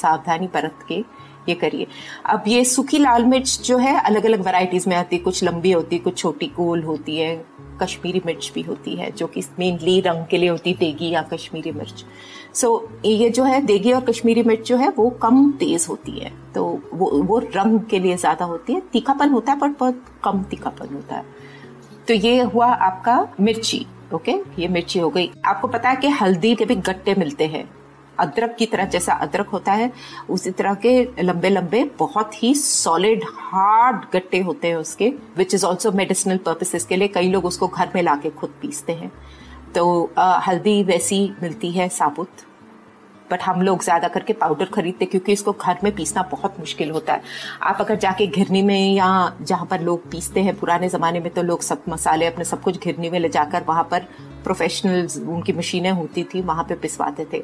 सावधानी 0.00 0.46
बरत 0.54 0.78
के 0.88 1.02
ये 1.48 1.54
करिए। 1.54 1.86
अब 2.26 2.44
ये 2.48 2.64
सूखी 2.64 2.98
लाल 2.98 3.24
मिर्च 3.24 3.60
जो 3.64 3.78
है 3.78 3.98
अलग 4.00 4.24
अलग 4.26 4.40
वैरायटीज 4.40 4.86
में 4.88 4.96
आती 4.96 5.16
है। 5.16 5.22
कुछ 5.22 5.42
लंबी 5.44 5.72
होती 5.72 5.96
है 5.96 6.02
कुछ 6.02 6.18
छोटी 6.18 6.46
गोल 6.56 6.82
होती 6.82 7.16
है। 7.16 7.36
कश्मीरी 7.82 8.20
मिर्च 8.26 8.50
भी 8.54 8.62
होती 8.62 8.94
है 8.96 9.10
जो 9.10 9.26
कि 9.26 9.42
मेनली 9.58 10.00
रंग 10.00 10.24
के 10.26 10.38
लिए 10.38 10.48
होती 10.48 10.70
है 10.70 10.76
देगी 10.76 11.10
या 11.10 11.22
कश्मीरी 11.22 11.72
मिर्च। 11.72 12.04
सो 12.54 12.68
so, 12.68 13.06
ये 13.06 13.28
जो 13.30 13.44
है 13.44 13.60
देगी 13.62 13.92
और 13.92 14.00
कश्मीरी 14.04 14.42
मिर्च 14.42 14.66
जो 14.68 14.76
है 14.76 14.88
वो 14.88 15.08
कम 15.22 15.50
तेज 15.52 15.86
होती 15.88 16.12
है। 16.12 16.32
तो 16.54 16.64
वो 16.94 17.10
वो 17.22 17.38
रंग 17.38 17.80
के 17.80 17.98
लिए 17.98 18.16
ज़्यादा 18.16 18.44
होती 18.44 18.72
है। 18.72 18.80
तीखापन 18.92 19.30
होता 19.30 19.52
है 19.52 19.58
बट 19.58 19.78
बहुत 19.78 20.04
कम 20.24 20.42
तीखापन 20.42 20.94
होता 20.94 21.16
है। 21.16 21.24
तो 22.08 22.14
ये 22.14 22.40
हुआ 22.42 22.66
आपका 22.66 23.26
मिर्ची 23.40 23.86
ओके 24.14 24.32
ये 24.58 24.68
मिर्ची 24.68 24.98
हो 24.98 25.08
गई। 25.10 25.30
आपको 25.46 25.68
पता 25.68 25.90
है 25.90 25.96
कि 25.96 26.08
हल्दी 26.10 26.54
के 26.54 26.64
भी 26.64 26.74
गट्टे 26.76 27.14
मिलते 27.14 27.46
हैं। 27.46 27.68
अदरक 28.20 28.54
की 28.58 28.66
तरह 28.66 28.84
जैसा 28.86 29.12
अदरक 29.22 29.48
होता 29.48 29.72
है 29.72 29.90
उसी 30.30 30.50
तरह 30.50 30.74
के 30.76 31.22
लंबे 31.22 31.50
लंबे 31.50 31.84
बहुत 31.98 32.42
ही 32.42 32.54
सॉलिड 32.54 33.24
हार्ड 33.28 34.04
गट्टे 34.12 34.40
होते 34.40 34.68
हैं 34.68 34.76
उसके 34.76 35.12
which 35.36 35.54
is 35.54 35.66
also 35.66 35.92
medicinal 35.92 36.36
purposes 36.46 36.84
के 36.84 36.96
लिए 36.96 37.08
कई 37.08 37.30
लोग 37.30 37.44
उसको 37.44 37.68
घर 37.68 37.92
में 37.94 38.02
लाके 38.02 38.30
खुद 38.30 38.54
पीसते 38.62 38.92
हैं। 38.92 39.12
तो 39.74 40.10
आ, 40.18 40.38
हल्दी 40.38 40.82
वैसी 40.84 41.24
मिलती 41.42 41.70
है 41.72 41.88
साबुत 41.90 42.46
बट 43.30 43.42
हम 43.42 43.60
लोग 43.62 43.82
ज़्यादा 43.84 44.08
करके 44.08 44.32
पाउडर 44.32 44.64
खरीदते 44.74 45.04
क्योंकि 45.04 45.32
इसको 45.32 45.52
घर 45.52 45.78
में 45.84 45.94
पीसना 45.94 46.22
बहुत 46.30 46.54
मुश्किल 46.60 46.90
होता 46.90 47.12
है। 47.12 47.22
आप 47.62 47.80
अगर 47.80 47.96
जाके 47.96 48.26
घिरनी 48.26 48.62
में 48.62 48.94
या 48.94 49.36
जहाँ 49.42 49.66
पर 49.66 49.80
लोग 49.80 50.10
पीसते 50.10 50.40
हैं 50.42 50.54
पुराने 50.58 50.88
जमाने 50.88 51.20
में 51.20 51.30
तो 51.34 51.42
लोग 51.42 51.62
सब 51.62 51.82
मसाले 51.88 52.26
अपने 52.26 52.44
सब 52.44 52.62
कुछ 52.62 52.84
घिरनी 52.84 53.10
में 53.10 53.18
ले 53.18 53.28
जाकर 53.28 53.64
वहाँ 53.68 53.84
पर 53.90 54.06
प्रोफेशनल 54.44 55.08
उनकी 55.28 55.52
मशीनें 55.52 55.90
होती 55.90 56.24
थी 56.24 56.40
वहाँ 56.40 56.64
पे 56.64 56.74
पिसवाते 56.74 57.26
थे। 57.32 57.42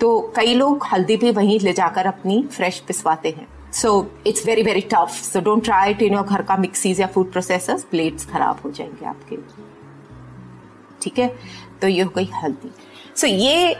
तो 0.00 0.32
कई 0.36 0.54
लोग 0.54 0.86
हल्दी 0.92 1.16
भी 1.16 1.30
वहीं 1.30 1.60
ले 1.60 1.72
जाकर 1.72 2.06
अपनी 2.06 2.42
फ्रेश 2.52 2.78
पिसवाते 2.78 3.30
हैं। 3.30 3.46
So 3.72 4.10
it's 4.26 4.46
very 4.46 4.62
very 4.62 4.80
tough 4.80 5.08
so 5.08 5.40
don't 5.40 5.64
try 5.64 5.90
it 5.90 6.02
in 6.02 6.14
your 6.14 6.22
घर 6.22 6.42
का 6.42 6.56
मिक्सीज 6.56 7.00
या 7.00 7.06
फ़ूड 7.06 7.32
प्रोसेसर्स 7.32 7.84
प्लेट्स 7.84 8.26
खराब 8.26 8.60
हो 8.64 8.70
जाएँगे 8.70 9.06
आपके 9.06 9.36
ठीक 11.02 11.18
है? 11.18 11.28
तो 11.82 11.88
ये 11.88 12.02
हो 12.02 12.10
गई 12.16 12.30
हल्दी। 12.42 12.70
सो 13.16 13.26
so, 13.26 13.32
ये 13.32 13.74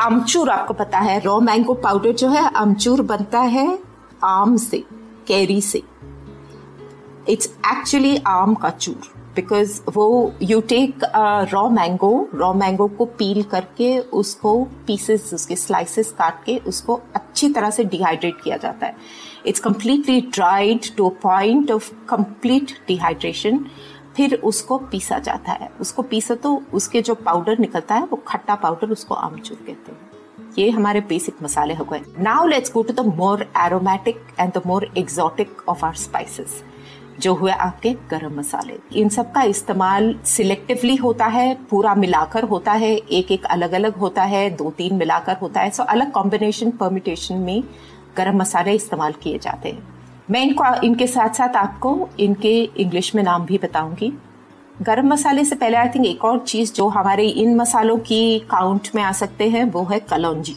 आमचूर 0.00 0.50
आपको 0.50 0.74
पता 0.74 0.98
है। 0.98 1.18
रॉ 1.20 1.38
मैंगो 1.40 1.74
पाउडर 1.74 2.12
जो 2.12 2.28
है 2.28 2.44
आमचूर 2.50 3.02
बनता 3.02 3.40
है 3.40 3.78
आम 4.24 4.56
से 4.56 4.84
कैरी 5.26 5.60
से। 5.60 5.82
इट्स 7.28 7.46
एक्चुअली 7.66 8.16
आम 8.26 8.54
का 8.54 8.70
चूर। 8.70 9.19
बिकॉज़ 9.34 9.80
वो 9.94 10.32
you 10.42 10.60
take 10.68 11.04
raw 11.52 11.68
mango 11.70 12.28
raw 12.34 12.52
mango 12.54 12.86
को 12.88 13.04
पील 13.18 13.42
करके 13.42 13.98
उसको 13.98 14.52
पीसेस 14.86 15.30
उसके 15.34 15.56
स्लाइसेस 15.56 16.10
काट 16.12 16.42
के 16.44 16.56
उसको 16.68 17.00
अच्छी 17.14 17.48
तरह 17.52 17.70
से 17.70 17.84
डिहाइड्रेट 17.84 18.40
किया 18.44 18.56
जाता 18.56 18.86
है। 18.86 18.96
It's 19.46 19.60
completely 19.60 20.20
dried 20.20 20.94
to 20.96 21.08
point 21.22 21.70
of 21.70 21.90
complete 22.08 22.72
dehydration 22.88 23.64
फिर 24.16 24.34
उसको 24.34 24.78
पीसा 24.90 25.18
जाता 25.18 25.52
है। 25.52 25.70
उसको 25.80 26.02
पीसा 26.02 26.34
तो 26.34 26.60
उसके 26.74 27.02
जो 27.02 27.14
पाउडर 27.16 27.58
निकलता 27.58 27.94
है, 27.94 28.02
वो 28.02 28.16
खट्टा 28.28 28.54
पाउडर 28.54 28.90
उसको 28.90 29.14
आमचूर 29.14 29.58
कहते 29.66 29.92
हैं। 29.92 30.08
ये 30.58 30.70
हमारे 30.70 31.00
बेसिक 31.00 31.42
मसाले 31.42 31.74
हो 31.74 31.84
गए। 31.84 32.00
Now 32.18 32.46
let's 32.46 32.72
go 32.72 32.82
to 32.82 32.92
the 32.92 33.06
more 33.16 33.46
aromatic 33.58 34.20
and 34.40 34.52
the 34.52 34.62
more 34.66 34.90
exotic 34.98 35.62
of 35.68 35.84
our 35.86 35.94
spices 35.96 36.62
जो 37.20 37.34
हुए 37.34 37.52
आपके 37.52 37.92
गरम 38.10 38.38
मसाले। 38.38 38.78
इन 38.92 39.08
सब 39.08 39.32
का 39.32 39.42
इस्तेमाल 39.42 40.14
सिलेक्टिवली 40.24 40.96
होता 40.96 41.26
है, 41.26 41.54
पूरा 41.70 41.94
मिलाकर 41.94 42.44
होता 42.44 42.72
है 42.72 42.90
एक 42.90 43.32
एक 43.32 43.44
अलग 43.46 43.72
अलग 43.72 43.96
होता 43.96 44.22
है 44.24 44.48
दो 44.50 44.70
तीन 44.70 44.94
मिलाकर 44.94 45.36
होता 45.36 45.60
है। 45.60 45.70
सो 45.70 45.82
अलग 45.84 46.10
कॉम्बिनेशन 46.12 46.70
परमिटेशन 46.70 47.34
में 47.34 47.62
गरम 48.16 48.36
मसाले 48.36 48.74
इस्तेमाल 48.74 49.12
किए 49.12 49.38
जाते 49.38 49.68
हैं। 49.68 49.88
मैं 50.30 50.42
इनको, 50.42 50.64
इनके 50.82 51.06
साथ 51.06 51.34
साथ 51.34 51.56
आपको 51.56 52.08
इनके 52.20 52.62
इंग्लिश 52.62 53.14
में 53.14 53.22
नाम 53.22 53.44
भी 53.44 53.58
बताऊँगी। 53.58 54.12
गरम 54.82 55.08
मसाले 55.08 55.44
से 55.44 55.56
पहले 55.56 55.76
आई 55.76 55.88
थिंक 55.88 56.06
एक 56.06 56.24
और 56.24 56.38
चीज़ 56.38 56.72
जो 56.72 56.88
हमारे 56.88 57.26
इन 57.26 57.56
मसालों 57.56 57.96
की 57.98 58.38
काउंट 58.50 58.88
में 58.94 59.02
आ 59.02 59.12
सकते 59.12 59.48
हैं, 59.48 59.64
वो 59.64 59.82
है 59.84 60.00
कलौजी, 60.00 60.56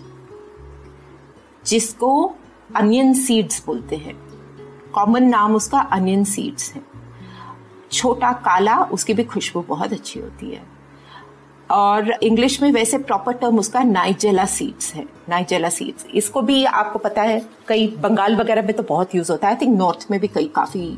जिसको 1.66 2.32
अनियन 2.76 3.14
सीड्स 3.14 3.64
बोलते 3.66 3.96
हैं। 3.96 4.16
कॉमन 4.96 5.24
नाम 5.24 5.56
उसका 5.56 5.80
अनियन 5.92 6.24
सीड्स 6.24 6.74
है। 6.74 6.82
छोटा 7.92 8.32
काला 8.46 8.78
उसकी 8.84 9.14
भी 9.14 9.24
खुशबू 9.24 9.62
बहुत 9.62 9.94
अच्छी 9.94 10.20
होती 10.20 10.52
है। 10.52 10.62
और 11.70 12.10
इंग्लिश 12.24 12.62
में 12.62 12.72
वैसे 12.72 12.98
प्रॉपर 12.98 13.34
टर्म 13.34 13.60
उसका 13.60 13.84
नाइजेला 13.84 14.46
सीड्स 14.46 14.94
है। 14.94 15.04
नाइजेला 15.30 15.70
सीड्स 15.70 16.06
इसको 16.06 16.42
भी 16.42 16.64
आपको 16.66 17.00
पता 17.00 17.22
है 17.22 17.40
कई 17.68 17.88
बंगाल 18.00 18.36
वगैरह 18.36 18.62
में 18.62 18.74
तो 18.74 18.84
बहुत 18.84 19.16
यूज़ 19.16 19.32
होता 19.32 19.48
है। 19.48 19.54
आई 19.54 19.62
थिंक 19.62 19.78
नॉर्थ 19.78 20.06
में 20.12 20.20
भी 20.20 20.28
कई 20.28 20.48
काफ़ी 20.56 20.90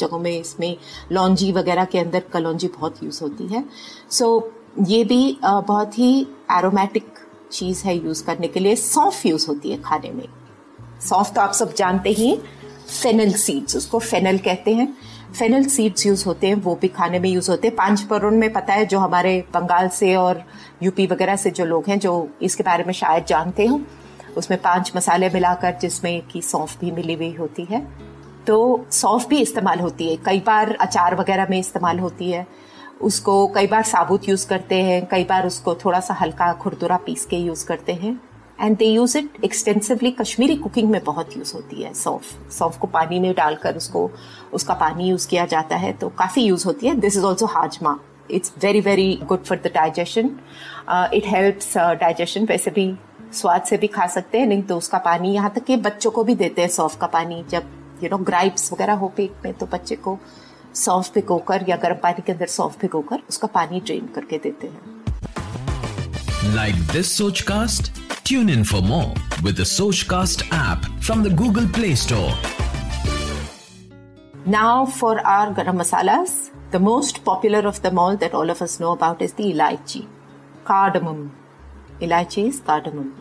जगहों 0.00 0.18
में 0.18 0.40
इसमें 0.40 0.76
लॉन्जी 1.12 1.52
वगैरह 1.52 1.84
के 1.84 1.98
अंदर 1.98 2.20
कलौजी 2.32 2.68
बहुत 2.68 3.02
यूज़ 3.02 3.22
होती 3.22 3.46
है। 3.46 3.64
सो 4.10 4.52
so, 4.78 4.88
ये 4.88 5.04
भी 5.04 5.38
बहुत 5.44 5.98
ही 5.98 6.26
एरोमेटिक 6.52 7.14
चीज़ 7.52 7.84
है 7.84 7.96
यूज़ 7.96 8.24
करने 8.24 8.48
के 8.48 8.60
लिए। 8.60 8.76
सौंफ 8.76 9.26
यूज़ 9.26 9.46
होती 9.48 9.70
है 9.70 9.80
खाने 9.82 10.10
में। 10.10 10.28
सौंफ 11.00 11.32
तो 11.34 11.40
आप 11.40 11.52
सब 11.52 11.74
जानते 11.74 12.10
ही। 12.10 12.38
फेनल 12.86 13.32
सीड्स 13.32 13.76
उसको 13.76 13.98
फेनल 13.98 14.38
कहते 14.38 14.74
हैं। 14.74 14.96
फेनल 15.38 15.64
सीड्स 15.64 16.06
यूज़ 16.06 16.24
होते 16.24 16.46
हैं, 16.46 16.54
वो 16.54 16.74
भी 16.74 16.88
खाने 16.88 17.18
में 17.18 17.30
यूज़ 17.30 17.50
होते 17.50 17.68
हैं। 17.68 17.76
पाँच 17.76 18.00
परुन 18.00 18.34
में 18.34 18.52
पता 18.52 18.74
है, 18.74 18.86
जो 18.86 18.98
हमारे 18.98 19.44
बंगाल 19.54 19.88
से 19.88 20.16
और 20.16 20.44
यूपी 20.82 21.06
वगैरह 21.06 21.36
से 21.36 21.50
जो 21.50 21.64
लोग 21.64 21.84
हैं, 21.88 21.98
जो 21.98 22.28
इसके 22.42 22.62
बारे 22.62 22.84
में 22.84 22.92
शायद 22.92 23.24
जानते 23.24 23.66
हो, 23.66 23.80
उसमें 24.36 24.62
पाँच 24.62 24.92
मसाले 24.96 25.30
मिलाकर 25.30 25.74
जिसमें 25.82 26.22
की 26.22 26.42
सौंफ 26.42 26.80
भी 26.80 26.90
मिली 26.90 27.14
हुई 27.14 27.32
होती 27.32 27.64
है। 27.64 27.86
तो 28.46 28.86
सौंफ 28.90 29.28
भी 29.28 29.38
इस्तेमाल 29.40 29.80
होती 29.80 30.10
है। 30.10 30.16
कई 30.16 30.40
बार 30.40 30.76
अचार 30.80 31.14
वगैरह 31.14 31.46
में 31.50 31.58
इस्तेमाल 31.58 31.98
होती 31.98 32.30
है। 32.30 32.46
उसको 33.00 33.46
कई 33.46 33.66
बार 33.66 33.82
साबुत 33.82 34.28
यूज़ 34.28 34.46
करते 34.46 34.74
हैं, 34.74 35.06
कई 35.06 35.24
बार 35.24 35.46
उसको 35.46 35.74
थोड़ा 35.74 36.00
सा 36.00 36.14
हल्का 36.14 36.52
खुरदुरा 36.52 36.96
पीस 36.96 37.24
के 37.24 37.36
यूज़ 37.36 37.66
करते 37.66 37.92
हैं। 37.92 38.20
And 38.60 38.76
they 38.78 38.84
use 38.84 39.16
it 39.18 39.44
extensively 39.44 40.10
Kashmiri 40.12 40.56
cooking 40.56 40.90
में 40.90 41.02
बहुत 41.04 41.36
यूज़ 41.36 41.52
होती 41.54 41.82
है. 41.82 41.92
सौफ 41.94 42.50
सौफ 42.52 42.78
को 42.78 42.86
पानी 42.88 43.18
में 43.20 43.32
डालकर 43.34 43.76
उसको, 43.76 44.10
उसका 44.52 44.74
पानी 44.74 45.08
यूज़ 45.08 45.28
किया 45.28 45.46
जाता 45.46 45.76
है 45.76 45.92
तो 45.92 46.08
काफ़ी 46.18 46.42
यूज़ 46.42 46.64
होती 46.66 46.86
है. 46.86 46.94
दिस 46.96 47.16
इज़ 47.16 47.24
ऑल्सो 47.24 47.46
हाजमा 47.48 47.98
it's 48.30 48.52
very 48.62 48.80
very 48.80 49.12
good 49.24 49.44
for 49.44 49.58
the 49.58 49.70
digestion 49.74 50.30
it 51.14 51.26
helps 51.26 51.76
digestion 51.76 52.44
वैसे 52.44 52.70
भी 52.70 52.92
स्वाद 53.32 53.62
से 53.62 53.76
भी 53.76 53.86
खा 53.88 54.06
सकते 54.06 54.38
हैं, 54.38 54.46
नहीं 54.46 54.62
तो 54.62 54.76
उसका 54.76 54.98
पानी 55.00 55.34
यहाँ 55.34 55.50
तक 55.54 55.64
कि 55.64 55.76
बच्चों 55.78 56.10
को 56.10 56.24
भी 56.24 56.34
देते 56.34 56.62
हैं 56.62 56.68
सौफ 56.70 56.96
का 57.00 57.06
पानी. 57.08 57.44
जब 57.50 57.70
यू 58.02 58.08
नो 58.10 58.18
ग्राइप्स 58.24 58.72
वगैरह 58.72 58.94
हो 58.94 59.08
पेट 59.16 59.44
में 59.44 59.52
तो 59.54 59.66
बच्चे 59.66 59.96
को 59.96 60.18
सौंफ 60.74 61.12
भिगोकर 61.14 61.64
या 61.68 61.76
गर्म 61.76 61.96
पानी 62.02 62.22
के 62.26 62.32
अंदर 62.32 62.46
सौंफ 62.46 62.80
भिगोकर 62.80 63.22
उसका 63.28 63.48
पानी 63.50 63.80
ड्रेन 63.80 64.08
करके 64.14 64.38
देते 64.38 64.66
हैं. 64.66 66.54
लाइक 66.54 66.74
दिस 66.92 67.16
सोच 67.18 67.40
कास्ट 67.42 67.92
Tune 68.26 68.48
in 68.48 68.64
for 68.64 68.82
more 68.82 69.14
with 69.44 69.56
the 69.56 69.62
Sochcast 69.62 70.48
app 70.50 70.84
from 71.00 71.22
the 71.22 71.30
Google 71.30 71.68
Play 71.68 71.94
Store. 71.94 72.32
Now 74.44 74.84
for 74.84 75.20
our 75.20 75.54
garam 75.54 75.76
masalas, 75.80 76.50
the 76.72 76.80
most 76.80 77.24
popular 77.24 77.60
of 77.60 77.80
them 77.82 78.00
all 78.00 78.16
that 78.16 78.34
all 78.34 78.50
of 78.50 78.62
us 78.62 78.80
know 78.80 78.90
about 78.90 79.22
is 79.22 79.34
the 79.34 79.44
ilaichi, 79.52 80.08
cardamom. 80.64 81.30
Ilaichi 82.00 82.48
is 82.48 82.58
cardamom. 82.60 83.14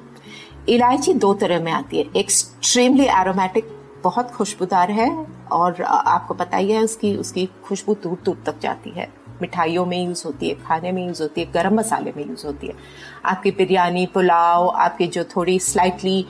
इलायची 0.69 1.13
दो 1.13 1.33
तरह 1.41 1.59
में 1.63 1.71
आती 1.71 1.97
है 1.97 2.05
extremely 2.19 3.05
aromatic 3.05 3.67
बहुत 4.03 4.31
खुशबूदार 4.31 4.91
है 4.91 5.09
और 5.57 5.81
आपको 5.83 6.33
पता 6.33 6.57
ही 6.57 6.71
है 6.71 6.83
उसकी 6.83 7.15
उसकी 7.17 7.45
खुशबू 7.67 7.93
दूर 8.03 8.17
दूर 8.25 8.41
तक 8.45 8.59
जाती 8.61 8.89
है 8.97 9.07
मिठाइयों 9.41 9.85
में 9.85 10.05
यूज़ 10.05 10.23
होती 10.25 10.49
है, 10.49 10.55
खाने 10.55 10.91
में 10.91 11.05
यूज़ 11.07 11.21
होती 11.21 11.41
है, 11.41 11.51
गरम 11.51 11.73
मसाले 11.73 12.13
में 12.17 12.27
यूज़ 12.27 12.45
होती 12.47 12.67
है। 12.67 12.73
आपकी 13.25 13.51
बिरयानी, 13.51 14.05
पुलाव, 14.05 14.67
आपकी 14.69 15.07
जो 15.07 15.23
थोड़ी 15.23 15.59
स्लाइटली 15.59 16.25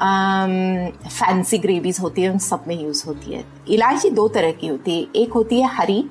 फैंसी 0.00 1.58
ग्रेवीज 1.58 2.00
होती 2.00 2.22
है, 2.22 2.28
उन 2.28 2.38
सब 2.38 2.64
में 2.68 2.82
यूज़ 2.82 3.06
होती 3.06 3.32
है। 3.32 3.44
इलायची 3.68 4.10
दो 4.10 4.28
तरह 4.28 4.52
की 4.52 4.66
होती 4.66 4.98
है। 4.98 5.06
एक 5.16 5.32
होती 5.32 5.60
है 5.60 5.68
हरी, 5.68 6.04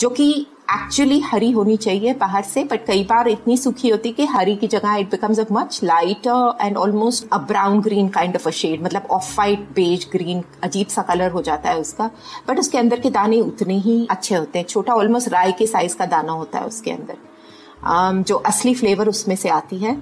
जो 0.00 0.10
कि 0.10 0.46
एक्चुअली 0.72 1.18
हरी 1.20 1.50
होनी 1.50 1.76
चाहिए 1.76 2.12
बाहर 2.14 2.42
से 2.42 2.64
बट 2.64 2.84
कई 2.86 3.04
बार 3.04 3.28
इतनी 3.28 3.56
सूखी 3.56 3.88
होती 3.88 4.12
कि 4.12 4.26
हरी 4.26 4.56
की 4.56 4.66
जगह 4.66 4.94
it 4.94 5.10
becomes 5.10 5.38
a 5.40 5.44
much 5.52 5.80
lighter 5.84 6.58
and 6.60 6.76
almost 6.76 7.28
a 7.32 7.38
brown 7.38 7.80
green 7.80 8.08
kind 8.08 8.36
of 8.36 8.48
a 8.48 8.50
shade 8.50 8.82
मतलब 8.82 9.06
ऑफ़ 9.10 9.40
वाइट 9.40 9.60
बेज 9.74 10.08
ग्रीन 10.12 10.42
अजीब 10.62 10.86
सा 10.86 11.02
कलर 11.02 11.30
हो 11.30 11.42
जाता 11.42 11.70
है 11.70 11.80
उसका। 11.80 12.10
बट 12.48 12.58
उसके 12.58 12.78
अंदर 12.78 13.00
के 13.00 13.10
दाने 13.10 13.40
उतने 13.40 13.78
ही 13.78 14.06
अच्छे 14.10 14.34
होते 14.34 14.58
हैं। 14.58 14.66
छोटा 14.66 14.94
ऑलमोस्ट 14.94 15.28
राय 15.28 15.52
के 15.52 15.66
साइज़ 15.66 15.96
का 15.96 16.06
दाना 16.06 16.32
होता 16.32 16.58
है 16.58 16.66
उसके 16.66 16.90
अंदर। 16.90 17.16
Um, 17.78 18.22
जो 18.26 18.36
असली 18.36 18.74
फ्लेवर 18.74 19.08
उसमें 19.08 19.36
से 19.36 19.48
आती 19.48 19.76
है 19.78 19.96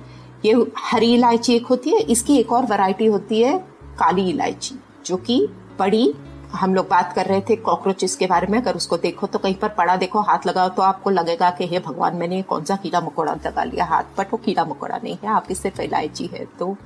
ये 0.44 0.52
हरी 0.78 1.12
इलायची 1.14 1.54
एक 1.54 1.66
होती 1.66 1.90
है 1.90 1.99
इसकी 1.99 2.38
एक 2.38 2.52
और 2.52 2.66
वैरायटी 2.66 3.06
होती 3.06 3.40
है 3.40 3.58
काली 3.99 4.28
इलायची 4.30 4.75
जो 5.06 5.16
कि 5.16 5.49
बड़ी 5.78 6.14
हम 6.52 6.74
लोग 6.74 6.88
बात 6.88 7.12
कर 7.12 7.26
रहे 7.26 7.40
थे 7.40 7.56
कॉकरोचेस 7.58 8.16
के 8.16 8.26
बारे 8.26 8.46
में। 8.46 8.58
अगर 8.58 8.76
उसको 8.76 8.96
देखो 8.98 9.26
तो 9.26 9.38
कहीं 9.38 9.54
पर 9.54 9.68
पड़ा 9.70 9.96
देखो, 9.96 10.20
हाथ 10.20 10.46
लगाओ 10.46 10.68
तो 10.68 10.82
आपको 10.82 11.10
लगेगा 11.10 11.50
कि 11.50 11.66
हे 11.66 11.78
भगवान, 11.80 12.16
मैंने 12.16 12.42
कौन 12.44 12.64
सा 12.64 12.76
कीड़ा 12.76 13.00
मकोड़ा 13.00 13.32
लगा 13.36 13.64
लिया 13.64 13.84
हाथ 13.84 14.18
बट 14.18 14.32
वो 14.32 14.38
कीड़ा 14.44 14.64
मकोड़ा 14.64 14.96
नहीं 14.96 15.16
है 15.22 15.30
आपकी 15.30 15.54
सिर्फ़ 15.54 15.80
इलायची 15.82 16.26
है 16.26 16.44
तो 16.58 16.76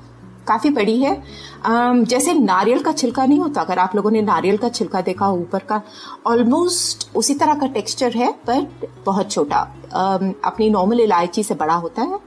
काफ़ी 0.48 0.70
बड़ी 0.70 0.96
है। 1.00 1.12
जैसे 2.04 2.32
नारियल 2.34 2.82
का 2.82 2.92
छिलका 2.92 3.24
नहीं 3.26 3.38
होता, 3.40 3.60
अगर 3.60 3.78
आप 3.78 3.94
लोगों 3.96 4.10
ने 4.10 4.22
नारियल 4.22 4.56
का 4.56 4.68
छिलका 4.70 5.00
देखा 5.00 5.28
ऊपर 5.30 5.58
का 5.64 5.80
ऑलमोस्ट 6.26 7.08
उसी 7.16 7.34
तरह 7.34 7.54
का 7.54 7.66
टेक्सचर 7.68 8.16
है 8.16 8.30
बट 8.48 8.86
बहुत 9.06 9.30
छोटा। 9.30 9.60
अपनी 10.44 10.70
नॉर्मल 10.70 11.00
इलायची 11.00 11.42
से 11.42 11.54
बड़ा 11.56 11.74
होता 11.76 12.02
है 12.02 12.18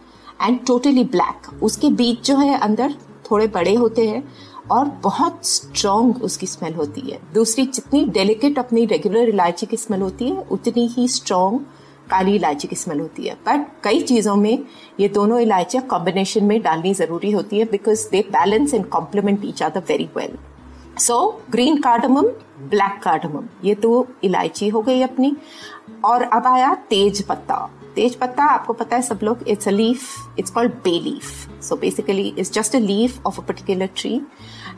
एंड 0.41 0.59
टोटली 0.67 1.03
ब्लैक 1.05 1.63
उसके 1.63 1.89
बीच 1.91 2.25
जो 2.27 2.37
है 2.37 2.57
अंदर 2.59 2.95
थोड़े 3.31 3.47
बड़े 3.49 3.73
होते 3.75 4.07
हैं 4.07 4.23
और 4.71 4.85
बहुत 5.03 5.45
स्ट्रॉन्ग 5.45 6.23
उसकी 6.23 6.47
स्मेल 6.47 6.73
होती 6.73 7.01
है। 7.01 7.19
दूसरी, 7.33 7.65
जितनी 7.65 8.05
डेलिकेट 8.05 8.59
अपनी 8.59 8.85
रेगुलर 8.85 9.29
इलायची 9.29 9.65
की 9.65 9.77
स्मेल 9.77 10.01
होती 10.01 10.29
है, 10.29 10.45
उतनी 10.51 10.87
ही 10.87 11.07
स्ट्रॉन्ग 11.07 11.59
काली 12.09 12.35
इलायची 12.35 12.67
की 12.67 12.75
स्मेल 12.75 12.99
होती 12.99 13.23
है। 13.23 13.35
बट 13.35 13.67
कई 13.83 14.01
चीज़ों 14.01 14.35
में 14.35 14.63
ये 14.99 15.07
दोनों 15.09 15.39
इलायचियाँ 15.39 15.85
कॉम्बिनेशन 15.85 16.43
में 16.43 16.61
डालनी 16.61 16.93
ज़रूरी 16.93 17.31
होती 17.31 17.59
है 17.59 17.65
because 17.65 18.09
they 18.09 18.21
balance 18.21 18.73
and 18.73 18.89
complement 18.89 19.45
each 19.45 19.63
other 19.63 19.83
very 19.87 20.09
well 20.17 20.37
so 20.99 21.41
green 21.49 21.77
cardamom 21.77 22.27
black 22.69 23.01
cardamom 23.03 23.45
ये 23.63 23.75
तो 23.75 24.07
इलायची 24.23 24.67
हो 24.69 24.81
गई 24.81 25.01
अपनी। 25.01 25.35
और 26.05 26.21
अब 26.21 26.47
आया 26.47 26.73
तेज 26.89 27.21
पत्ता। 27.21 27.69
तेज 27.95 28.15
पत्ता 28.15 28.43
आपको 28.43 28.73
पता 28.73 28.95
है 28.95 29.01
सब 29.01 29.19
लोग 29.23 29.47
it's 29.47 29.67
a 29.67 29.71
leaf 29.71 30.39
it's 30.39 30.51
called 30.51 30.73
bay 30.83 30.99
leaf 30.99 31.63
so 31.63 31.75
basically 31.75 32.27
it's 32.37 32.51
just 32.53 32.75
a 32.75 32.79
leaf 32.79 33.25
of 33.25 33.41
a 33.41 33.43
particular 33.43 33.89
tree 33.95 34.15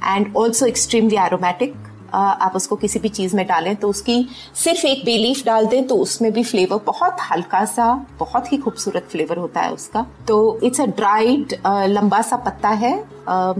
and 0.03 0.35
also 0.37 0.65
extremely 0.65 1.15
aromatic 1.15 1.75
आप 2.13 2.55
उसको 2.55 2.75
किसी 2.75 2.99
भी 2.99 3.09
चीज़ 3.09 3.35
में 3.35 3.45
डालें 3.47 3.75
तो 3.75 3.89
उसकी 3.89 4.27
सिर्फ़ 4.55 4.85
एक 4.85 5.03
बे 5.05 5.17
लीफ 5.17 5.43
डाल 5.45 5.65
दें 5.67 5.87
तो 5.87 5.95
उसमें 5.95 6.31
भी 6.33 6.43
फ्लेवर 6.43 6.79
बहुत 6.85 7.17
हल्का 7.31 7.63
सा 7.65 7.87
बहुत 8.19 8.51
ही 8.51 8.57
खूबसूरत 8.57 9.07
फ्लेवर 9.11 9.37
होता 9.37 9.61
है 9.61 9.71
उसका. 9.73 10.05
तो 10.27 10.59
इट्स 10.63 10.81
अ 10.81 10.85
ड्राइड 10.85 11.55
लंबा 11.67 12.21
सा 12.21 12.35
पत्ता 12.45 12.69
है 12.69 12.93
uh, 13.01 13.59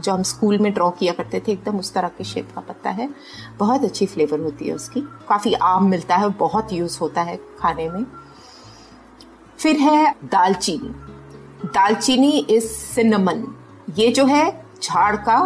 जो 0.00 0.12
हम 0.12 0.22
स्कूल 0.22 0.58
में 0.58 0.72
ड्रॉ 0.74 0.90
किया 0.90 1.12
करते 1.12 1.40
थे 1.40 1.52
एकदम 1.52 1.78
उस 1.78 1.92
तरह 1.94 2.08
के 2.08 2.24
शेप 2.24 2.48
का 2.54 2.60
पत्ता 2.60 2.90
है. 2.90 3.08
बहुत 3.58 3.84
अच्छी 3.84 4.06
फ्लेवर 4.06 4.40
होती 4.40 4.68
है 4.68 4.74
उसकी. 4.74 5.00
काफ़ी 5.28 5.54
आम 5.54 5.88
मिलता 5.90 6.16
है 6.16 6.28
बहुत 6.28 6.72
यूज़ 6.72 6.98
होता 7.00 7.22
है 7.22 7.36
खाने 7.58 7.88
में. 7.88 8.04
फिर 9.58 9.76
है 9.76 10.14
दालचीनी। 10.24 10.88
दालचीनी 11.64 12.30
इज़ 12.30 12.64
सिनेमन 12.64 13.44
ये 13.98 14.08
जो 14.08 14.24
है, 14.24 14.66
झाड़ 14.82 15.16
का 15.16 15.38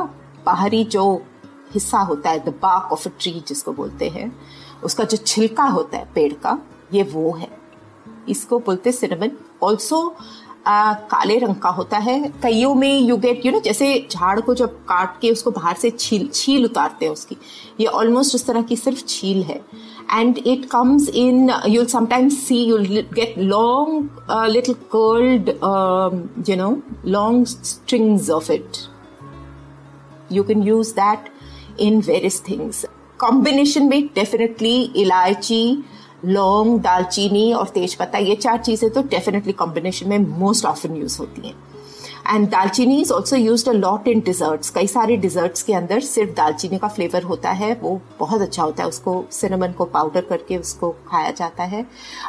बाहरी 0.47 0.85
जो 0.85 1.23
हिस्सा 1.71 1.99
होता 1.99 2.31
है 2.31 2.38
द 2.38 2.49
बाक 2.49 2.92
ऑफ़ 2.92 3.09
अ 3.09 3.12
ट्री 3.21 3.45
जिसको 3.49 3.73
बोलते 3.73 4.09
हैं, 4.09 4.37
उसका 4.85 5.04
जो 5.04 5.16
छिलका 5.16 5.64
होता 5.64 5.99
है, 5.99 6.09
पेड़ 6.14 6.33
का, 6.33 6.59
ये 6.95 7.02
वो 7.02 7.33
है। 7.33 7.49
इसको 8.28 8.59
बोलते 8.59 8.92
सिनेमन 8.92 9.31
ऑल्सो 9.62 10.16
आ, 10.66 10.92
काले 11.11 11.38
रंग 11.38 11.54
का 11.54 11.69
होता 11.69 11.99
है। 11.99 12.21
कईयों 12.42 12.75
में 12.75 12.99
यू 13.00 13.16
गेट 13.16 13.47
यू 13.47 13.52
नो 13.52 13.61
जैसे 13.61 13.87
झाड़ 14.11 14.40
को 14.40 14.54
जब 14.54 14.75
काट 14.88 15.19
के 15.21 15.31
उसको 15.31 15.50
बाहर 15.50 15.75
से 15.76 15.90
छील 15.90 16.28
छील 16.35 16.64
उतारते 16.64 17.04
हैं 17.04 17.12
उसकी 17.12 17.37
ये 17.81 17.87
ऑलमोस्ट 17.87 18.35
उस 18.35 18.47
तरह 18.47 18.62
की 18.62 18.76
सिर्फ़ 18.76 19.04
छील 19.09 19.42
है। 19.42 19.61
And 20.12 20.38
it 20.38 20.64
comes 20.71 21.09
in 21.09 21.50
you'll 21.69 21.87
sometimes 21.87 22.38
see 22.47 22.62
you'll 22.64 22.87
get 23.14 23.35
long 23.38 24.09
little 24.50 24.75
curled 24.95 25.49
you 26.49 26.57
know 26.57 26.76
long 27.07 27.47
strings 27.47 28.31
of 28.31 28.52
it 28.52 28.76
you 30.33 30.42
can 30.42 30.62
use 30.62 30.92
that 30.95 31.31
in 31.81 32.00
various 32.00 32.42
things 32.49 32.85
combination 33.19 33.88
में 33.88 34.07
डेफिनेटली 34.14 34.81
इलायची 34.97 35.62
लौंग, 36.25 36.79
दालचीनी 36.81 37.52
और 37.52 37.69
तेजपत्ता 37.69 38.19
ये 38.19 38.37
चार 38.37 38.59
चीज़ें 38.59 38.91
तो 38.91 39.02
डेफिनेटली 39.02 39.52
कॉम्बिनेशन 39.52 40.09
में 40.09 40.19
मोस्ट 40.19 40.64
ऑफन 40.64 40.97
यूज़ 40.97 41.19
होती 41.19 41.49
हैं। 41.49 41.55
And 42.29 42.47
dalchini 42.49 43.00
is 43.00 43.12
also 43.12 43.37
use 43.37 43.69
a 43.71 43.73
lot 43.73 44.07
in 44.09 44.21
desserts 44.21 44.71
कई 44.71 44.87
सारे 44.87 45.17
डिजर्ट्स 45.17 45.62
के 45.62 45.73
अंदर 45.75 46.00
सिर्फ़ 46.00 46.31
दालचीनी 46.31 46.79
का 46.79 46.88
फ्लेवर 46.88 47.23
होता 47.23 47.50
है, 47.50 47.73
वो 47.75 48.00
बहुत 48.19 48.41
अच्छा 48.41 48.62
होता 48.62 48.83
है, 48.83 48.88
उसको 48.88 49.25
सिनेमन 49.31 49.73
को 49.73 49.85
पाउडर 49.85 50.21
करके 50.21 50.57
उसको 50.57 50.91
खाया 51.09 51.31
जाता 51.31 51.64
है। 51.64 51.85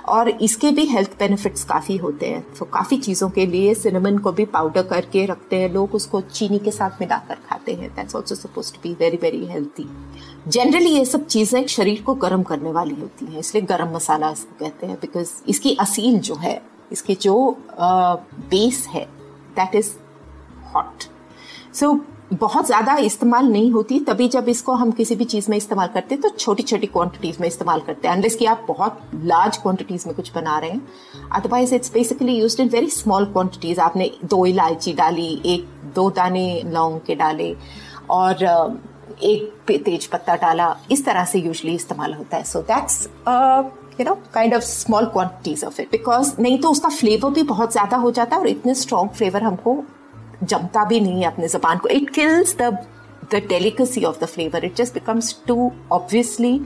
और 0.08 0.30
इसके 0.30 0.72
भी 0.72 0.86
हेल्थ 0.86 1.18
बेनिफिट्स 1.20 1.64
काफ़ी 1.64 1.98
होते 1.98 2.26
हैं। 2.26 2.42
तो 2.60 2.66
काफ़ी 2.66 2.98
चीज़ों 2.98 3.30
के 3.30 3.46
लिए 3.46 3.74
सिनेमन 3.74 4.18
को 4.18 4.32
भी 4.32 4.46
पाउडर 4.48 4.84
करके 4.84 5.26
रखते 5.26 5.56
हैं 5.56 5.70
लोग, 5.74 5.96
उसको 5.96 6.22
चीनी 6.22 6.60
के 6.60 6.72
साथ 6.72 7.02
मिलाकर 7.02 7.36
खाते 7.50 7.74
हैं। 7.74 7.94
That's 7.96 8.16
also 8.16 8.36
suppose 8.36 8.74
to 8.74 8.80
be 8.84 8.94
very 9.00 9.18
very 9.18 9.46
healthy 9.46 9.90
generally 10.48 10.90
ये 10.90 11.04
सब 11.06 11.26
चीज़ें 11.28 11.66
शरीर 11.68 12.02
को 12.02 12.14
गर्म 12.16 12.42
करने 12.44 12.72
वाली 12.72 12.96
होती 12.96 13.26
हैं, 13.26 13.40
इसलिए 13.40 13.64
गर्म 13.66 13.94
मसाला 13.96 14.32
इसको 14.32 14.56
कहते 14.60 14.88
हैं 14.88 14.96
बिकॉज़ 15.02 15.32
इसकी 15.50 15.76
असील 15.80 16.20
जो 16.20 16.36
है, 16.36 16.62
इसकी 16.92 17.16
जो 17.16 17.36
बेस 17.80 18.86
है 18.94 19.06
दैट 19.56 19.76
इज़ 19.76 19.92
हॉट 20.76 21.04
सो 21.74 21.94
बहुत 22.34 22.66
ज़्यादा 22.66 22.96
इस्तेमाल 22.98 23.48
नहीं 23.48 23.72
होती, 23.72 24.00
तभी 24.02 24.28
जब 24.28 24.50
इसको 24.50 24.74
हम 24.74 24.92
किसी 24.92 25.16
भी 25.16 25.26
चीज़ 25.26 25.50
में 25.50 25.58
इस्तेमाल 25.58 25.88
करते 25.88 26.16
हैं 26.16 26.22
तो 26.22 26.30
छोटी 26.30 26.64
छोटी 26.64 26.88
क्वांटिटीज 26.88 27.38
में 27.42 27.48
इस्तेमाल 27.48 27.80
करते 27.82 28.08
हैं 28.08 28.16
अनलेस 28.16 28.36
कि 28.36 28.46
आप 28.46 28.66
बहुत 28.68 29.02
लार्ज 29.16 29.58
क्वांटिटीज 29.58 30.06
में 30.08 30.16
कुछ 30.16 30.34
बना 30.36 30.58
रहे 30.60 30.70
हैं। 30.70 31.30
Otherwise 31.32 31.76
it's 31.76 31.94
basically 31.94 32.38
used 32.38 32.60
in 32.60 32.70
very 32.70 32.90
small 32.92 33.26
quantities 33.26 33.80
आपने 33.80 34.12
दो 34.26 34.46
इलायची 34.46 34.94
डाली, 34.94 35.42
एक 35.46 35.68
दो 35.96 36.10
दाने 36.12 36.62
लौंग 36.66 37.00
के 37.08 37.16
डाले, 37.16 37.56
और 38.10 38.82
एक 39.24 39.82
तेज 39.84 40.06
पत्ता 40.08 40.36
डाला, 40.36 40.76
इस 40.92 41.06
तरह 41.06 41.26
से 41.26 41.40
यूजली 41.40 41.76
इस्तेमाल 41.76 42.14
होता 42.14 42.38
है। 42.38 42.44
So 42.44 42.62
that's 42.64 43.08
you 44.00 44.06
know 44.06 44.14
kind 44.34 44.54
of 44.54 44.64
small 44.64 45.06
quantities 45.08 45.64
of 45.64 45.82
it 45.82 45.92
because 45.92 46.34
नहीं 46.40 46.58
तो 46.62 46.70
उसका 46.72 46.90
फ्लेवर 46.92 47.32
भी 47.32 47.44
बहुत 47.46 47.72
ज़्यादा 47.72 47.98
हो 47.98 48.12
जाता 48.12 48.36
है 48.36 48.42
और 48.42 48.48
इतने 48.48 48.74
स्ट्रॉन्ग 48.76 49.12
फ्लेवर 49.12 49.44
हमको 49.44 49.84
जमता 50.44 50.86
भी 50.86 51.00
नहीं 51.00 51.22
है 51.22 51.28
अपने 51.28 51.48
जबान 51.48 51.78
को। 51.78 51.88
It 51.90 52.10
kills 52.10 52.56
the 52.62 52.78
the 53.32 53.42
delicacy 53.50 54.04
of 54.04 54.20
the 54.22 54.26
flavour 54.28 54.66
it 54.66 54.76
just 54.76 54.94
becomes 54.94 55.36
too 55.48 55.72
obviously 55.92 56.60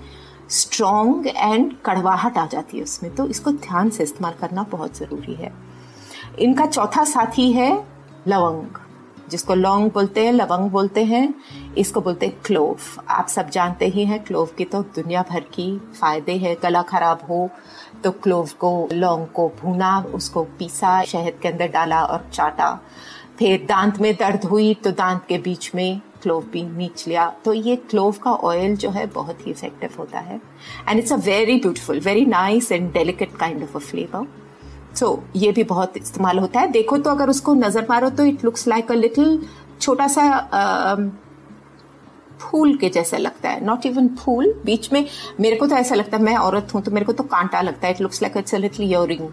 strong 0.52 1.28
and 1.28 1.74
कड़वाहट 1.86 2.38
आ 2.38 2.46
जाती 2.48 2.78
है 2.78 2.84
उसमें। 2.84 3.14
तो 3.16 3.28
इसको 3.28 3.52
ध्यान 3.52 3.90
से 3.90 4.04
इस्तेमाल 4.04 4.34
करना 4.42 4.64
बहुत 4.72 4.98
ज़रूरी 4.98 5.34
है। 5.36 5.52
इनका 6.40 6.66
चौथा 6.66 7.04
साथी 7.06 7.52
है 7.52 7.72
लवंग। 8.28 8.78
जिसको 9.30 9.56
लौंग 9.56 9.90
बोलते 9.92 10.26
हैं, 10.26 10.32
लवंग 10.34 10.70
बोलते 10.72 11.04
हैं, 11.04 11.34
इसको 11.78 12.02
बोलते 12.02 12.26
हैं 12.26 12.42
क्लोव 12.46 12.78
आप 13.10 13.28
सब 13.28 13.50
जानते 13.50 13.88
ही 13.88 14.06
हैं 14.06 14.24
क्लोव 14.24 14.50
की 14.58 14.66
तो 14.66 14.82
दुनिया 14.96 15.24
भर 15.30 15.40
की 15.54 15.78
फ़ायदे 16.00 16.36
हैं। 16.36 16.56
गला 16.64 16.82
खराब 16.84 17.26
हो 17.30 17.50
तो 18.04 18.12
क्लोव 18.14 18.50
को 18.60 18.88
लौंग 18.94 19.26
को 19.28 19.48
भूना, 19.62 20.00
उसको 20.14 20.44
पीसा, 20.60 21.04
शहद 21.04 21.40
के 21.42 21.48
अंदर 21.48 21.68
डाला 21.68 22.04
और 22.04 22.30
चाटा। 22.34 22.80
फिर 23.40 23.66
दांत 23.70 24.00
में 24.02 24.14
दर्द 24.16 24.46
हुई 24.46 24.74
तो 24.74 24.92
दांत 24.94 25.26
के 25.30 25.38
बीच 25.38 25.72
में 25.76 26.02
क्लोव 26.22 26.44
भी 26.52 26.64
नीच 26.68 27.08
लिया। 27.08 27.28
तो 27.46 27.54
ये 27.54 27.76
क्लोव 27.90 28.16
का 28.24 28.32
ऑयल 28.32 28.76
जो 28.76 28.90
है, 28.90 29.06
बहुत 29.08 29.46
ही 29.46 29.52
इफ़ेक्टिव 29.52 29.96
होता 30.00 30.20
है। 30.20 30.40
And 30.90 31.00
it's 31.00 31.14
a 31.14 31.16
very 31.18 31.56
beautiful 31.58 32.00
very 32.00 32.26
nice 32.26 32.72
and 32.72 32.92
delicate 32.94 33.36
kind 33.36 33.64
of 33.64 33.76
a 33.76 33.80
flavour 33.82 34.28
so 34.98 35.24
ये 35.36 35.52
भी 35.52 35.64
बहुत 35.66 35.98
इस्तेमाल 35.98 36.40
होता 36.40 36.60
है। 36.60 36.72
देखो 36.72 36.98
तो 36.98 37.10
अगर 37.10 37.30
उसको 37.30 37.54
नज़र 37.56 37.86
मारो 37.90 38.10
तो 38.10 38.26
it 38.26 38.44
looks 38.46 38.68
like 38.68 38.92
a 38.92 38.96
little 38.96 39.40
छोटा 39.82 40.08
सा 40.08 40.24
फूल 42.40 42.76
के 42.78 42.90
जैसा 42.90 43.18
लगता 43.18 43.50
है। 43.50 43.66
नॉट 43.66 43.86
इवन 43.86 44.08
फूल, 44.16 44.54
बीच 44.66 44.92
में 44.94 45.06
मेरे 45.40 45.56
को 45.56 45.68
तो 45.68 45.76
ऐसा 45.76 45.96
लगता 45.96 46.18
है, 46.18 46.24
मैं 46.24 46.36
औरत 46.38 46.74
हूँ 46.74 46.82
तो 46.82 46.92
मेरे 46.92 47.06
को 47.06 47.14
तो 47.14 47.24
कांटा 47.26 47.62
लगता 47.62 47.88
है। 47.88 47.94
It 47.94 48.02
looks 48.02 48.22
like 48.22 48.38
it's 48.38 48.56
little 48.56 48.92
earring 48.92 49.30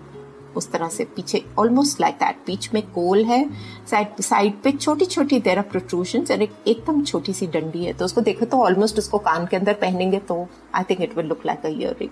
उस 0.57 0.71
तरह 0.73 0.89
से 0.89 1.05
पीछे 1.17 1.43
ऑलमोस्ट 1.59 2.01
लाइक 2.01 2.15
दैट 2.15 2.37
बीच 2.47 2.69
में 2.75 2.83
कोल 2.91 3.25
है 3.25 3.45
साइड 3.91 4.21
साइड 4.23 4.61
पे 4.63 4.73
छोटी 4.73 5.07
छोटी 5.07 5.41
देर 5.41 5.59
आर 5.59 5.65
प्रोट्रूशन 5.65 6.27
और 6.31 6.43
एक, 6.43 6.53
एकदम 6.67 7.03
छोटी 7.05 7.33
सी 7.33 7.47
डंडी 7.47 7.85
है। 7.85 7.93
तो 7.93 8.05
उसको 8.05 8.21
देखो 8.21 8.47
तो 8.47 8.63
ऑलमोस्ट 8.63 8.99
उसको 8.99 9.19
कान 9.19 9.47
के 9.47 9.57
अंदर 9.57 9.75
पहनेंगे 9.81 10.19
तो 10.19 10.47
I 10.75 10.83
think 10.91 11.01
it 11.01 11.17
will 11.17 11.27
look 11.27 11.47
like 11.47 11.67
a 11.67 11.69
earring 11.69 12.11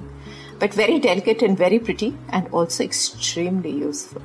but 0.61 0.76
very 0.76 0.98
delicate 1.00 1.42
and 1.42 1.59
very 1.59 1.78
pretty 1.78 2.12
and 2.31 2.55
also 2.55 2.85
extremely 2.85 3.81
useful 3.81 4.22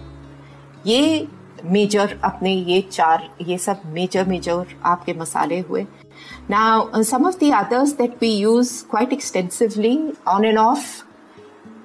ये 0.86 1.28
मेजर 1.66 2.20
अपने 2.24 2.54
ये 2.54 2.82
चार, 2.82 3.30
ये 3.42 3.58
सब 3.58 3.82
मेजर 3.86 4.26
मेजर 4.26 4.76
आपके 4.86 5.14
मसाले 5.14 5.60
हुए। 5.60 5.86
Now 6.50 7.04
some 7.04 7.26
of 7.28 7.38
the 7.40 7.52
others 7.56 7.92
that 7.98 8.18
we 8.22 8.30
use 8.32 8.72
quite 8.90 9.14
extensively 9.14 9.98
on 10.28 10.46
and 10.46 10.58
off 10.58 10.86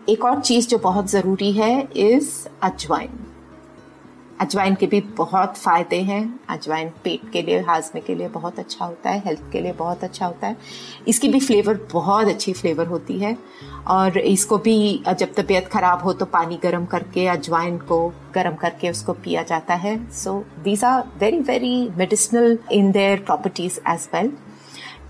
एक 0.09 0.25
और 0.25 0.41
चीज़ 0.41 0.69
जो 0.69 0.79
बहुत 0.79 1.11
ज़रूरी 1.11 1.53
है 1.53 1.88
इज़ 1.97 2.49
अजवाइन। 2.62 3.09
अजवाइन 4.41 4.75
के 4.75 4.87
भी 4.87 5.01
बहुत 5.01 5.57
फ़ायदे 5.57 5.97
हैं। 5.97 6.41
अजवाइन 6.49 6.88
पेट 7.05 7.31
के 7.33 7.43
लिए, 7.43 7.61
हाजमे 7.61 8.01
के 8.01 8.15
लिए 8.15 8.29
बहुत 8.29 8.59
अच्छा 8.59 8.85
होता 8.85 9.11
है, 9.11 9.23
हेल्थ 9.25 9.41
के 9.53 9.61
लिए 9.61 9.73
बहुत 9.73 10.05
अच्छा 10.05 10.27
होता 10.27 10.47
है। 10.47 10.57
इसकी 11.09 11.29
भी 11.29 11.41
फ्लेवर, 11.41 11.81
बहुत 11.93 12.29
अच्छी 12.29 12.53
फ्लेवर 12.53 12.87
होती 12.87 13.19
है। 13.19 13.37
और 13.88 14.19
इसको 14.19 14.59
भी, 14.59 15.03
जब 15.19 15.35
तबीयत 15.35 15.69
खराब 15.69 16.03
हो 16.03 16.12
तो 16.12 16.25
पानी 16.25 16.57
गर्म 16.62 16.87
करके, 16.87 17.27
अजवाइन 17.27 17.79
को 17.79 18.09
गर्म 18.35 18.55
करके 18.55 18.91
उसको 18.91 19.12
पिया 19.12 19.43
जाता 19.43 19.75
है। 19.75 20.11
So 20.12 20.45
these 20.65 20.85
are 20.85 21.03
very 21.19 21.38
very 21.41 21.88
medicinal 21.97 22.59
in 22.73 22.93
their 22.93 23.21
properties 23.21 23.81
as 23.88 24.09
well 24.15 24.33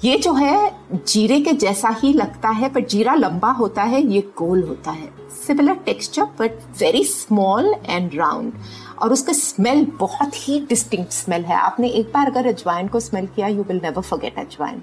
ये 0.05 0.17
जो 0.19 0.33
है, 0.33 0.71
जीरे 1.07 1.41
के 1.41 1.53
जैसा 1.53 1.89
ही 1.99 2.13
लगता 2.13 2.49
है, 2.49 2.69
पर 2.69 2.85
जीरा 2.85 3.15
लंबा 3.15 3.51
होता 3.51 3.83
है, 3.83 4.01
ये 4.03 4.21
गोल 4.39 4.63
होता 4.63 4.91
है। 4.91 5.09
Similar 5.47 5.75
texture 5.75 6.25
but 6.39 6.53
very 6.81 7.03
small 7.05 7.75
and 7.87 8.15
round 8.15 8.53
और 8.99 9.13
उसका 9.13 9.33
स्मेल 9.33 9.87
बहुत 9.99 10.49
ही 10.49 10.59
डिस्टिंक्ट 10.61 11.13
स्मेल 11.13 11.45
है। 11.45 11.57
आपने 11.57 11.89
एक 11.89 12.07
बार 12.07 12.31
अगर 12.31 12.47
अजवाइन 12.47 12.89
को 12.89 13.01
स्मेल 13.01 13.27
किया 13.27 13.47
यू 13.47 13.63
विल 13.63 13.81
नेवर 13.83 14.03
फॉरगेट 14.03 14.39
अजवाइन। 14.39 14.83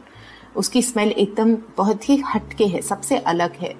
उसकी 0.55 0.81
स्मेल 0.81 1.11
एकदम 1.11 1.55
बहुत 1.77 2.09
ही 2.09 2.17
हटके 2.25 2.65
है, 2.65 2.81
सबसे 2.81 3.17
अलग 3.17 3.55
है। 3.55 3.73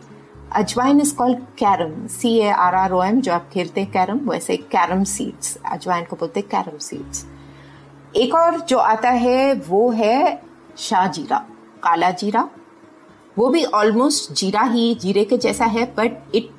Ajwain 0.53 1.01
is 1.01 1.15
called 1.15 1.39
carom 1.59 2.07
C 2.07 2.37
A 2.37 2.49
R 2.49 2.75
R 2.75 2.91
O 2.91 3.01
M 3.03 3.21
जो 3.21 3.33
आप 3.33 3.49
खेलते 3.53 3.81
हैं 3.81 3.91
कैरम 3.91 4.19
वैसे 4.29 4.57
कैरम 4.57 5.03
सीड्स 5.03 5.57
अजवाइन 5.65 6.05
को 6.05 6.15
बोलते 6.15 6.39
हैं 6.39 6.49
कैरम 6.49 6.77
सीड्स 6.77 7.25
एक 8.15 8.35
और 8.35 8.59
जो 8.59 8.77
आता 8.77 9.09
है, 9.09 9.53
वो 9.53 9.89
है 9.91 10.48
शाह 10.79 11.07
जीरा, 11.07 11.37
काला 11.83 12.11
जीरा। 12.13 12.49
वो 13.37 13.49
भी 13.49 13.63
ऑलमोस्ट 13.65 14.31
जीरा 14.33 14.61
ही, 14.63 14.93
जीरे 14.95 15.23
के 15.25 15.37
जैसा 15.37 15.65
है 15.67 15.85
बट 15.97 16.35
इट 16.35 16.49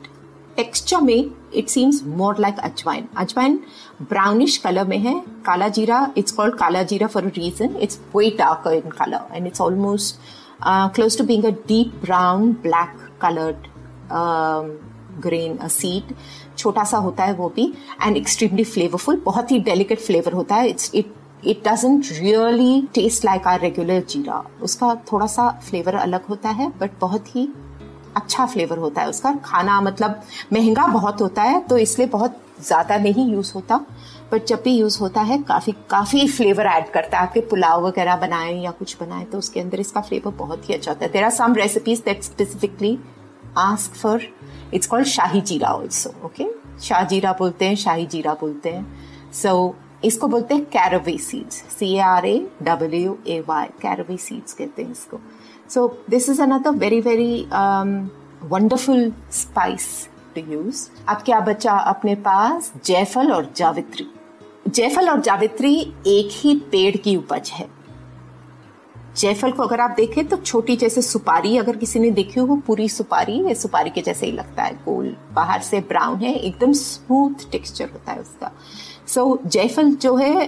टेक्सचर 0.57 1.01
में 1.01 1.31
it 1.55 1.69
seems 1.69 2.03
more 2.07 2.39
like 2.41 2.59
ajwain 2.61 3.09
ajwain 3.17 3.59
brownish 4.03 4.57
colour 4.57 4.87
में 4.87 4.99
है, 4.99 5.15
काला 5.47 5.69
जीरा 5.69 6.07
it's 6.19 6.33
called 6.33 6.55
kala 6.59 6.83
jeera 6.83 7.07
for 7.07 7.25
a 7.25 7.31
reason 7.37 7.77
it's 7.77 8.01
way 8.17 8.31
darker 8.39 8.75
in 8.75 8.91
colour 9.01 9.35
and 9.35 9.47
it's 9.47 9.61
almost 9.61 10.19
close 10.95 11.19
to 11.19 11.25
being 11.25 11.45
a 11.45 11.51
deep 11.69 12.01
brown 12.03 12.53
black 12.63 12.97
coloured 13.23 13.69
grain 15.23 15.59
seed 15.69 16.15
छोटा 16.59 16.85
सा 16.85 16.99
होता 16.99 17.25
है 17.25 17.33
वो 17.35 17.49
भी 17.57 17.73
एंड 18.03 18.17
एक्सट्रीमली 18.17 18.65
फ्लेवरफुल 18.65 19.21
बहुत 19.25 19.51
ही 19.51 19.59
डेलिकेट 19.61 20.01
फ्लेवर 20.01 20.33
होता 20.33 20.55
है. 20.55 20.69
It's 20.69 20.91
it 20.95 21.15
it 21.45 21.63
doesn't 21.69 22.07
really 22.13 22.81
taste 22.95 23.25
like 23.25 23.47
our 23.47 23.61
regular 23.61 24.03
jeera 24.09 24.43
उसका 24.63 24.95
थोड़ा 25.13 25.27
सा 25.29 25.49
फ्लेवर 25.69 25.95
अलग 25.97 26.27
होता 26.27 26.49
है 26.51 26.69
बट 26.81 26.99
बहुत 27.01 27.35
ही 27.37 27.49
अच्छा 28.17 28.47
फ्लेवर 28.47 28.79
होता 28.79 29.03
है 29.03 29.09
उसका। 29.09 29.33
खाना 29.45 29.81
मतलब 29.81 30.21
महँगा 30.53 30.87
बहुत 30.89 31.21
होता 31.21 31.43
है 31.43 31.61
तो 31.61 31.79
इसलिए 31.79 32.07
बहुत 32.09 32.41
ज़्यादा 32.63 32.97
नहीं 32.99 33.31
यूज़ 33.33 33.53
होता। 33.55 33.77
बट 34.33 34.45
जब 34.47 34.63
भी 34.65 34.77
यूज़ 34.77 34.99
होता 35.01 35.21
है 35.21 35.39
काफ़ी 35.43 35.73
काफ़ी 35.91 36.27
फ्लेवर 36.29 36.67
ऐड 36.67 36.91
करता 36.93 37.19
है। 37.19 37.27
आपके 37.27 37.41
पुलाव 37.41 37.87
वगैरह 37.87 38.17
बनाएँ 38.17 38.63
या 38.65 38.71
कुछ 38.71 38.97
बनाएँ 39.01 39.25
तो 39.25 39.39
उसके 39.39 39.61
अंदर 39.61 39.81
इसका 39.81 40.01
फ्लेवर 40.01 40.33
बहुत 40.39 40.69
ही 40.69 40.75
अच्छा 40.75 40.91
होता 40.91 41.05
है। 41.05 41.11
There 41.13 41.25
are 41.25 41.31
some 41.31 41.55
recipes 41.55 42.03
that 42.05 42.23
specifically 42.23 42.99
ask 43.59 43.95
for 43.95 44.27
it's 44.75 44.87
called 44.87 45.07
shahi 45.07 45.41
jeera 45.43 45.69
also 45.69 46.15
okay 46.27 46.47
Shah 46.83 47.05
जीरा 47.05 47.33
बोलते 47.39 47.65
हैं 47.65 47.77
शाही 47.77 48.07
जीरा 48.07 48.35
बोलते 48.41 48.71
हैं। 48.71 48.87
सो 49.33 49.49
so, 49.49 49.90
इसको 50.03 50.29
बोलते 50.29 50.55
हैं 50.55 50.65
caraway 50.67 51.17
seeds 51.19 51.57
C 51.71 51.97
R 51.99 52.27
A 52.27 52.37
W 52.63 53.17
A 53.29 53.41
Y 53.49 53.67
caraway 53.83 54.17
seeds 54.17 54.53
कहते 54.53 54.83
हैं 54.83 54.93
इसको. 54.93 55.21
So 55.71 55.87
this 56.11 56.29
is 56.29 56.43
another 56.43 56.71
very 56.77 57.01
very 57.01 57.43
wonderful 58.51 59.13
spice 59.33 60.09
to 60.35 60.41
use 60.53 60.89
अब 61.09 61.17
क्या 61.17 61.41
बचा 61.41 61.73
अपने 61.73 62.15
पास 62.15 62.73
जयफल 62.85 63.33
और 63.33 63.53
जावित्री. 63.57 64.07
जयफल 64.69 65.09
और 65.11 65.21
जावित्री 65.21 65.75
एक 66.07 66.29
ही 66.33 66.55
पेड़ 66.73 66.97
की 66.97 67.17
उपज 67.17 67.51
है. 67.55 67.69
जयफल 69.17 69.51
को 69.53 69.63
अगर 69.63 69.81
आप 69.81 69.91
देखें 69.91 70.27
तो 70.29 70.37
छोटी 70.37 70.77
जैसे 70.77 71.03
सुपारी, 71.03 71.57
अगर 71.59 71.77
किसी 71.77 71.99
ने 72.01 72.11
देखी 72.11 72.41
हो 72.41 72.57
पूरी 72.67 72.89
सुपारी 72.89 73.33
ये 73.47 73.55
सुपारी 73.55 73.91
के 73.91 74.03
जैसे 74.03 74.27
ही 74.27 74.33
लगता 74.33 74.63
है, 74.63 74.75
गोल 74.85 75.17
बाहर 75.33 75.61
से 75.61 75.81
ब्राउन 75.81 76.19
है, 76.19 76.35
एकदम 76.35 76.73
स्मूथ 76.73 77.51
टेक्सचर 77.53 77.91
होता 77.91 78.13
है 78.13 78.21
उसका. 78.21 78.51
सो 79.15 79.39
जयफल 79.47 79.91
जो 80.03 80.15
है 80.17 80.47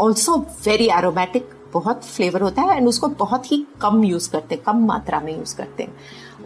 ऑल्सो 0.00 0.36
वेरी 0.66 0.88
एरोमेटिक 0.90 1.50
बहुत 1.74 2.04
फ्लेवर 2.04 2.42
होता 2.42 2.62
है 2.62 2.76
एंड 2.76 2.88
उसको 2.88 3.08
बहुत 3.18 3.50
ही 3.52 3.64
कम 3.80 4.02
यूज़ 4.04 4.30
करते 4.30 4.54
हैं, 4.54 4.62
कम 4.64 4.84
मात्रा 4.86 5.20
में 5.20 5.36
यूज़ 5.36 5.56
करते 5.56 5.82
हैं। 5.82 5.94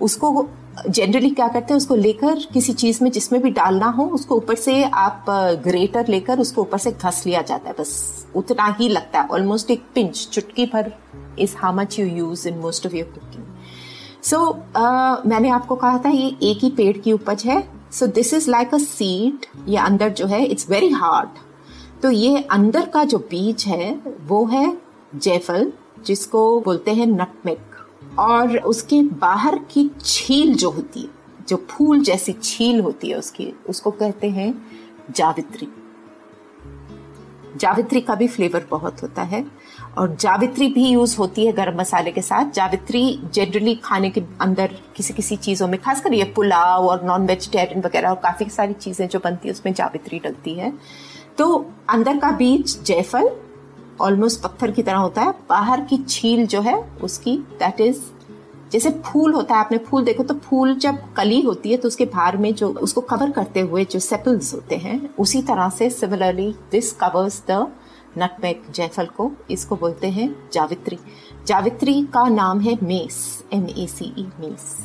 उसको 0.03 0.47
जनरली 0.88 1.31
क्या 1.31 1.47
करते 1.49 1.73
हैं, 1.73 1.77
उसको 1.77 1.95
लेकर 1.97 2.38
किसी 2.53 2.73
चीज़ 2.73 3.03
में 3.05 3.11
जिसमें 3.11 3.40
भी 3.43 3.51
डालना 3.51 3.87
हो, 3.88 4.05
उसको 4.07 4.37
ऊपर 4.37 4.55
से 4.55 4.83
आप 4.85 5.27
ग्रेटर 5.64 6.09
लेकर 6.09 6.40
उसको 6.40 6.61
ऊपर 6.62 6.79
से 6.79 6.93
घस 6.93 7.23
लिया 7.27 7.43
जाता 7.43 7.69
है, 7.69 7.75
बस 7.81 8.27
उतना 8.37 8.67
ही 8.81 8.88
लगता 8.88 9.21
है 9.21 9.29
ऑलमोस्ट 9.29 9.71
एक 9.71 9.85
पिंच 9.95 10.27
चुटकी 10.29 10.67
भर 10.67 10.93
is 11.38 11.55
how 11.59 11.77
much 11.77 11.99
you 11.99 12.07
use 12.07 12.49
in 12.49 12.59
most 12.59 12.87
of 12.87 12.95
your 12.97 13.09
cooking 13.11 13.45
so 14.23 14.53
मैंने 15.29 15.49
आपको 15.51 15.77
कहा 15.77 15.99
था 16.05 16.11
ये 16.11 16.37
एक 16.43 16.59
ही 16.62 16.71
पेड़ 16.71 16.97
की 16.99 17.12
उपज 17.12 17.43
है। 17.47 17.62
So 17.93 18.07
this 18.09 18.35
is 18.35 18.51
like 18.51 18.75
a 18.75 18.79
seed 18.81 19.47
ये 19.69 19.77
अंदर 19.79 20.09
जो 20.12 20.27
है 20.27 20.45
इट्स 20.45 20.71
वेरी 20.71 20.88
हार्ड 20.93 21.43
तो 22.05 22.11
ये 22.11 22.43
अंदर 22.43 22.87
का 22.87 23.05
जो 23.05 23.19
बीज 23.19 23.64
है, 23.64 24.01
वो 24.21 24.47
है 24.47 24.79
जयफल 25.17 25.73
जिसको 26.07 26.61
बोलते 26.61 26.90
हैं 26.90 27.07
नटमेक। 27.07 27.61
और 28.19 28.59
उसके 28.59 29.03
बाहर 29.03 29.59
की 29.59 29.90
छील 30.05 30.55
जो 30.55 30.71
होती 30.71 31.01
है, 31.01 31.09
जो 31.49 31.67
फूल 31.71 32.01
जैसी 32.01 32.33
छील 32.33 32.81
होती 32.81 33.09
है 33.09 33.17
उसकी, 33.17 33.53
उसको 33.69 33.90
कहते 33.90 34.31
हैं 34.31 34.67
जावित्री। 35.11 35.69
जावित्री 37.57 38.01
का 38.01 38.14
भी 38.14 38.29
फ्लेवर 38.29 38.67
बहुत 38.71 39.03
होता 39.03 39.23
है, 39.23 39.47
और 39.99 40.17
जावित्री 40.17 40.69
भी 40.69 40.88
यूज़ 40.88 41.17
होती 41.17 41.47
है 41.47 41.53
गरम 41.53 41.79
मसाले 41.81 42.12
के 42.12 42.23
साथ। 42.23 42.51
जावित्री 42.51 43.21
जनरली 43.35 43.75
खाने 43.75 44.11
के 44.11 44.23
अंदर 44.40 44.75
किसी 44.97 45.14
किसी 45.14 45.37
चीज़ों 45.37 45.69
में, 45.69 45.81
खासकर 45.81 46.14
ये 46.14 46.25
पुलाव 46.25 46.87
और 46.87 47.05
नॉन 47.05 47.27
वेजिटेरियन 47.27 47.83
वगैरह 47.83 48.09
और 48.09 48.17
काफ़ी 48.17 48.51
सारी 48.51 48.73
चीज़ें 48.73 49.09
जो 49.09 49.21
बनती 49.25 49.49
है, 49.49 49.53
उसमें 49.53 49.75
जावित्री 49.75 50.19
डलती 50.19 50.55
है। 50.55 50.73
तो 51.38 51.47
अंदर 51.90 52.18
का 52.18 52.31
बीज 52.33 52.83
जयफल 52.83 53.31
ऑलमोस्ट 54.01 54.40
पत्थर 54.42 54.70
की 54.70 54.83
तरह 54.83 54.99
होता 54.99 55.23
है, 55.23 55.33
बाहर 55.49 55.81
की 55.81 55.97
छील 56.09 56.47
जो 56.47 56.61
है, 56.61 56.75
उसकी 57.03 57.37
दैट 57.59 57.81
इज़ 57.81 58.01
जैसे 58.73 58.90
फूल 59.05 59.33
होता 59.33 59.55
है, 59.55 59.61
आपने 59.61 59.79
फूल 59.79 60.05
देखो 60.05 60.23
तो 60.23 60.35
फूल 60.44 60.75
जब 60.77 60.99
कली 61.16 61.40
होती 61.40 61.70
है 61.70 61.77
तो 61.77 61.88
उसके 61.88 62.05
बाहर 62.05 62.37
में 62.37 62.55
जो, 62.55 62.68
उसको 62.70 63.01
कवर 63.01 63.31
करते 63.31 63.61
हुए 63.61 63.85
जो 63.85 63.99
सेपल्स 64.01 64.55
होते 64.55 64.77
हैं, 64.77 65.14
उसी 65.16 65.42
तरह 65.42 65.68
से 65.68 65.90
similarly 65.90 66.55
this 66.70 66.92
covers 66.92 67.42
the 67.51 67.66
nutmeg 68.18 68.62
जयफल 68.70 69.07
को, 69.07 69.31
इसको 69.51 69.77
बोलते 69.77 70.09
हैं 70.09 70.35
जावित्री। 70.53 70.99
जावित्री 71.47 72.03
का 72.05 72.29
नाम 72.31 72.61
है 72.61 72.79
mace 72.83 73.44
M 73.53 73.66
A 73.68 73.87
C 73.87 74.12
E 74.18 74.27
mace. 74.40 74.77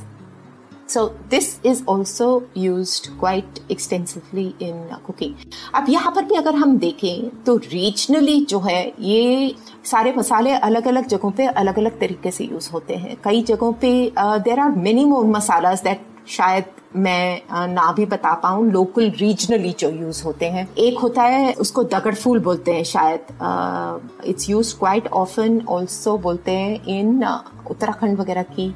So 0.89 1.01
this 1.29 1.59
is 1.63 1.83
also 1.85 2.27
used 2.55 3.09
quite 3.19 3.59
extensively 3.69 4.45
in 4.59 4.77
cooking. 5.05 5.33
अब 5.75 5.89
यहाँ 5.89 6.11
पर 6.15 6.25
भी 6.25 6.35
अगर 6.35 6.55
हम 6.55 6.77
देखें 6.79 7.43
तो 7.45 7.55
रीजनली 7.57 8.39
जो 8.45 8.59
है, 8.59 8.81
ये 8.99 9.55
सारे 9.85 10.13
मसाले 10.17 10.53
अलग 10.53 10.87
अलग 10.87 11.07
जगहों 11.07 11.31
पे 11.31 11.45
अलग 11.45 11.79
अलग 11.79 11.99
तरीके 11.99 12.31
से 12.31 12.45
यूज़ 12.45 12.69
होते 12.71 12.95
हैं। 12.95 13.17
कई 13.23 13.43
जगहों 13.43 13.71
पे 13.81 13.91
there 14.17 14.59
are 14.59 14.71
many 14.77 15.05
more 15.05 15.25
masalas 15.25 15.83
that 15.83 16.01
शायद 16.27 16.65
मैं 16.95 17.41
ना 17.73 17.91
भी 17.93 18.05
बता 18.05 18.33
पाऊँ 18.43 18.69
लोकल 18.71 19.09
रीजनली 19.19 19.75
जो 19.79 19.89
यूज़ 19.91 20.23
होते 20.23 20.45
हैं। 20.49 20.67
एक 20.75 20.99
होता 20.99 21.23
है, 21.23 21.53
उसको 21.53 21.83
दगड़ 21.83 22.15
फूल 22.15 22.39
बोलते 22.39 22.73
हैं 22.73 22.83
शायद। 22.83 24.23
It's 24.27 24.49
use 24.49 24.75
quite 24.79 25.07
often 25.07 25.61
also 25.69 26.17
बोलते 26.17 26.51
हैं 26.51 26.85
इन 26.97 27.23
उत्तराखंड 27.71 28.19
वगैरह 28.19 28.43
की 28.43 28.73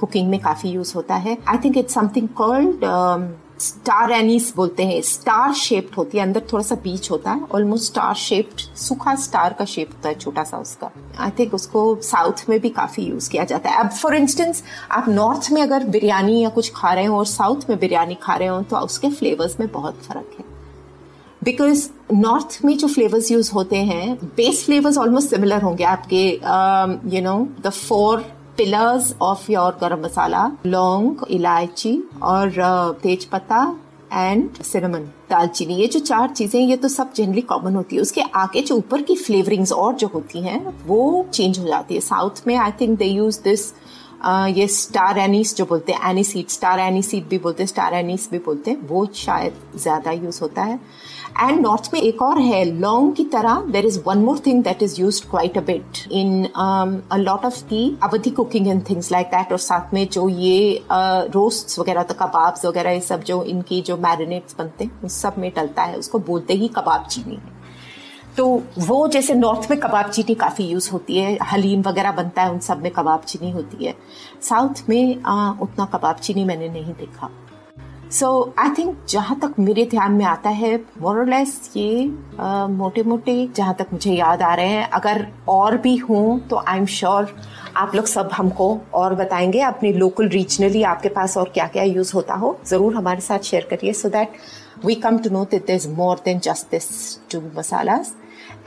कुकिंग 0.00 0.28
में 0.30 0.40
काफ़ी 0.40 0.70
यूज़ 0.70 0.94
होता 0.94 1.14
है. 1.16 1.36
I 1.48 1.58
think 1.64 1.76
it's 1.78 1.94
something 1.94 2.28
called 2.36 2.84
star 3.60 4.10
anise 4.12 4.52
बोलते 4.56 4.84
हैं. 4.86 5.00
स्टार 5.02 5.52
शेप्ड 5.54 5.94
होती 5.96 6.18
है. 6.18 6.24
अंदर 6.24 6.42
थोड़ा 6.52 6.62
सा 6.64 6.74
बीच 6.74 7.10
होता 7.10 7.30
है. 7.30 7.40
ऑलमोस्ट 7.54 7.84
स्टार 7.86 8.14
शेप्ड 8.16 8.60
सूखा 8.78 9.14
स्टार 9.14 9.52
का 9.58 9.64
शेप 9.64 9.90
होता 9.94 10.08
है, 10.08 10.14
छोटा 10.14 10.44
सा 10.44 10.58
उसका. 10.58 10.90
आई 11.18 11.30
थिंक 11.38 11.54
उसको 11.54 11.94
साउथ 12.02 12.48
में 12.48 12.58
भी 12.60 12.68
काफ़ी 12.70 13.02
यूज़ 13.02 13.30
किया 13.30 13.44
जाता 13.44 13.70
है. 13.70 13.80
अब 13.80 13.90
फॉर 13.90 14.14
इंस्टेंस 14.16 14.62
आप 14.90 15.08
नॉर्थ 15.08 15.50
में 15.52 15.62
अगर 15.62 15.84
बिरयानी 15.88 16.40
या 16.42 16.48
कुछ 16.48 16.72
खा 16.76 16.92
रहे 16.92 17.04
हो 17.04 17.18
और 17.18 17.26
साउथ 17.26 17.68
में 17.70 17.78
बिरयानी 17.78 18.14
खा 18.22 18.34
रहे 18.34 18.48
हो 18.48 18.60
तो 18.62 18.76
उसके 18.78 19.10
फ्लेवर्स 19.10 19.60
में 19.60 19.70
बहुत 19.72 20.02
फ़र्क 20.02 20.36
है. 20.38 20.44
बिकॉज़ 21.44 21.88
नॉर्थ 22.12 22.58
में 22.64 22.76
जो 22.78 22.88
फ्लेवर्स 22.88 23.30
यूज़ 23.30 23.50
होते 23.52 23.76
हैं 23.84 24.14
बेस 24.36 24.64
फ्लेवर्स 24.64 24.98
ऑलमोस्ट 24.98 25.30
सिमिलर 25.30 25.62
होंगे 25.62 25.84
आपके 25.84 26.26
you 27.16 27.22
know 27.22 27.38
the 27.62 27.70
four 27.70 28.24
pillars 28.60 29.14
of 29.22 29.50
your 29.52 29.76
garam 29.80 30.04
masala 30.04 30.50
लौंग 30.66 31.24
इलायची 31.30 31.92
और 32.22 32.98
तेज 33.02 33.24
पत्ता 33.24 33.60
एंड 34.12 34.62
सिनेमन 34.62 35.04
दालचीनी 35.30 35.74
ये 35.74 35.86
जो 35.86 36.00
चार 36.00 36.30
चीज़ें, 36.30 36.60
ये 36.60 36.76
तो 36.76 36.88
सब 36.88 37.12
जनरली 37.16 37.40
कॉमन 37.42 37.74
होती 37.76 37.96
है। 37.96 38.02
उसके 38.02 38.20
आगे 38.36 38.62
जो 38.62 38.76
ऊपर 38.76 39.02
की 39.02 39.16
फ्लेवरिंग्स 39.16 39.72
और 39.72 39.94
जो 39.94 40.06
होती 40.14 40.40
हैं, 40.42 40.74
वो 40.86 41.26
चेंज 41.32 41.58
हो 41.58 41.66
जाती 41.66 41.94
है। 41.94 42.00
साउथ 42.00 42.46
में 42.46 42.54
I 42.56 42.70
think 42.80 42.98
they 42.98 43.04
use 43.04 43.40
this 43.44 43.72
ये 44.50 44.66
स्टार 44.68 45.18
एनीस 45.18 45.56
जो 45.56 45.64
बोलते 45.66 45.92
हैं 45.92 46.10
any 46.10 46.24
seed 46.24 46.48
star 46.48 46.80
any 46.80 47.02
seed 47.02 47.28
भी 47.28 47.38
बोलते 47.38 47.62
हैं 47.62 47.68
स्टार 47.68 47.94
एनीस 47.94 48.28
भी 48.30 48.38
बोलते 48.38 48.70
हैं, 48.70 48.86
वो 48.88 49.06
शायद 49.14 49.54
ज़्यादा 49.76 50.10
यूज़ 50.12 50.40
होता 50.42 50.62
है। 50.62 50.78
एंड 51.40 51.60
नॉर्थ 51.60 51.88
में 51.94 52.00
एक 52.00 52.22
और 52.22 52.38
है 52.40 52.64
लौंग 52.64 53.12
की 53.14 53.24
तरह 53.34 53.62
there 53.72 53.86
is 53.86 53.98
one 54.06 54.18
more 54.18 54.38
thing 54.46 54.62
that 54.64 54.82
is 54.82 55.00
use 55.00 55.22
quite 55.30 55.56
a 55.58 55.60
bit 55.62 55.98
in 56.12 56.44
a 56.44 57.16
lot 57.16 57.44
of 57.44 57.62
the 57.68 57.84
Awadhi 58.02 58.30
cooking 58.30 58.68
and 58.68 58.82
things 58.88 59.10
like 59.12 59.26
that 59.26 59.52
और 59.52 59.58
साथ 59.58 59.94
में 59.94 60.06
जो 60.08 60.28
ये 60.28 60.82
रोस्ट 60.90 61.78
वगैरह 61.78 62.02
तो 62.02 62.14
कबाब्स 62.16 62.64
वगैरह, 62.64 62.90
ये 62.90 63.00
सब 63.00 63.22
जो 63.22 63.42
इनकी 63.44 63.80
जो 63.82 63.96
मैरिनेट्स 63.98 64.56
बनते 64.58 64.84
हैं 64.84 65.02
उस 65.04 65.20
सब 65.22 65.38
में 65.38 65.50
डलता 65.56 65.82
है, 65.82 65.96
उसको 65.96 66.18
बोलते 66.20 66.54
ही 66.54 66.68
कबाब 66.68 67.06
चीनी 67.06 67.34
है। 67.36 67.58
तो 68.40 68.62
वो 68.78 69.06
जैसे 69.08 69.34
नॉर्थ 69.34 69.70
में 69.70 69.78
कबाब 69.80 70.10
चीनी 70.10 70.34
काफ़ी 70.34 70.64
यूज़ 70.64 70.90
होती 70.90 71.18
है 71.18 71.36
हलीम 71.46 71.80
वगैरह 71.82 72.12
बनता 72.12 72.42
है 72.42 72.50
उन 72.50 72.58
सब 72.58 72.82
में 72.82 72.90
कबाब 72.92 73.22
चीनी 73.22 73.50
होती 73.50 73.84
है। 73.86 73.94
साउथ 74.42 74.88
में 74.88 75.22
आ, 75.22 75.50
उतना 75.62 75.84
कबाब 75.94 76.16
चीनी 76.16 76.44
मैंने 76.44 76.68
नहीं 76.68 76.92
देखा। 77.00 77.28
सो 78.10 78.30
आई 78.58 78.70
थिंक 78.78 78.96
जहाँ 79.08 79.38
तक 79.42 79.58
मेरे 79.58 79.84
ध्यान 79.86 80.12
में 80.12 80.24
आता 80.24 80.50
है 80.50 80.74
मोरलेस 81.00 81.70
ये 81.76 82.04
मोटे 82.70 83.02
मोटे 83.02 83.34
जहाँ 83.56 83.74
तक 83.78 83.92
मुझे 83.92 84.12
याद 84.12 84.42
आ 84.42 84.54
रहे 84.54 84.68
हैं। 84.68 84.88
अगर 84.90 85.26
और 85.48 85.76
भी 85.78 85.96
हों 85.98 86.38
तो 86.50 86.62
आई 86.68 86.78
एम 86.78 86.86
श्योर 86.94 87.34
आप 87.76 87.94
लोग 87.94 88.06
सब 88.06 88.30
हमको 88.32 88.76
और 88.94 89.14
बताएँगे 89.14 89.60
अपने 89.62 89.92
लोकल 89.92 90.28
रीजनली 90.28 90.82
आपके 90.84 91.08
पास 91.18 91.36
और 91.38 91.50
क्या 91.54 91.66
क्या 91.66 91.82
यूज़ 91.82 92.12
होता 92.14 92.34
हो। 92.34 92.56
ज़रूर 92.66 92.94
हमारे 92.94 93.20
साथ 93.20 93.50
शेयर 93.50 93.66
करिए 93.70 93.92
so 93.92 94.08
that 94.08 94.32
we 94.84 94.94
come 95.04 95.18
to 95.18 95.30
know 95.30 95.44
that 95.50 95.70
is 95.70 95.88
more 95.90 96.22
than 96.24 96.38
just 96.40 96.70
this 96.70 96.88
two 97.32 97.42
masalas 97.58 98.14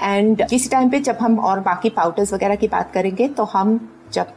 and 0.02 0.48
किसी 0.50 0.70
टाइम 0.70 0.90
पे 0.90 1.00
जब 1.00 1.18
हम 1.22 1.40
और 1.40 1.60
बाकी 1.60 1.90
पाउडर्स 1.90 2.34
वगैरह 2.34 2.56
की 2.56 2.68
बात 2.68 2.92
करेंगे 2.92 3.28
तो 3.28 3.44
हम 3.44 3.78
जब 4.14 4.34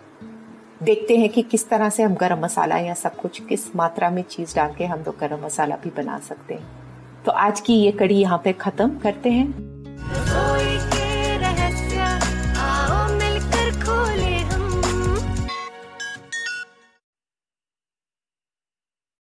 देखते 0.82 1.16
हैं 1.16 1.28
कि 1.28 1.42
किस 1.42 1.68
तरह 1.68 1.90
से 1.90 2.02
हम 2.02 2.14
गरम 2.14 2.40
मसाला 2.40 2.78
या 2.78 2.94
सब 2.94 3.16
कुछ, 3.16 3.40
किस 3.40 3.76
मात्रा 3.76 4.10
में 4.10 4.22
चीज़ 4.22 4.54
डाल 4.56 4.74
के 4.78 4.84
हम 4.84 4.98
लोग 4.98 5.18
गरम 5.18 5.44
मसाला 5.44 5.76
भी 5.76 5.90
बना 5.96 6.18
सकते 6.18 6.54
हैं। 6.54 6.66
तो 7.26 7.32
आज 7.32 7.60
की 7.60 7.74
ये 7.74 7.92
कड़ी 7.92 8.14
यहाँ 8.14 8.40
पे 8.44 8.52
ख़त्म 8.52 8.98
करते 8.98 9.30
हैं। 9.30 10.55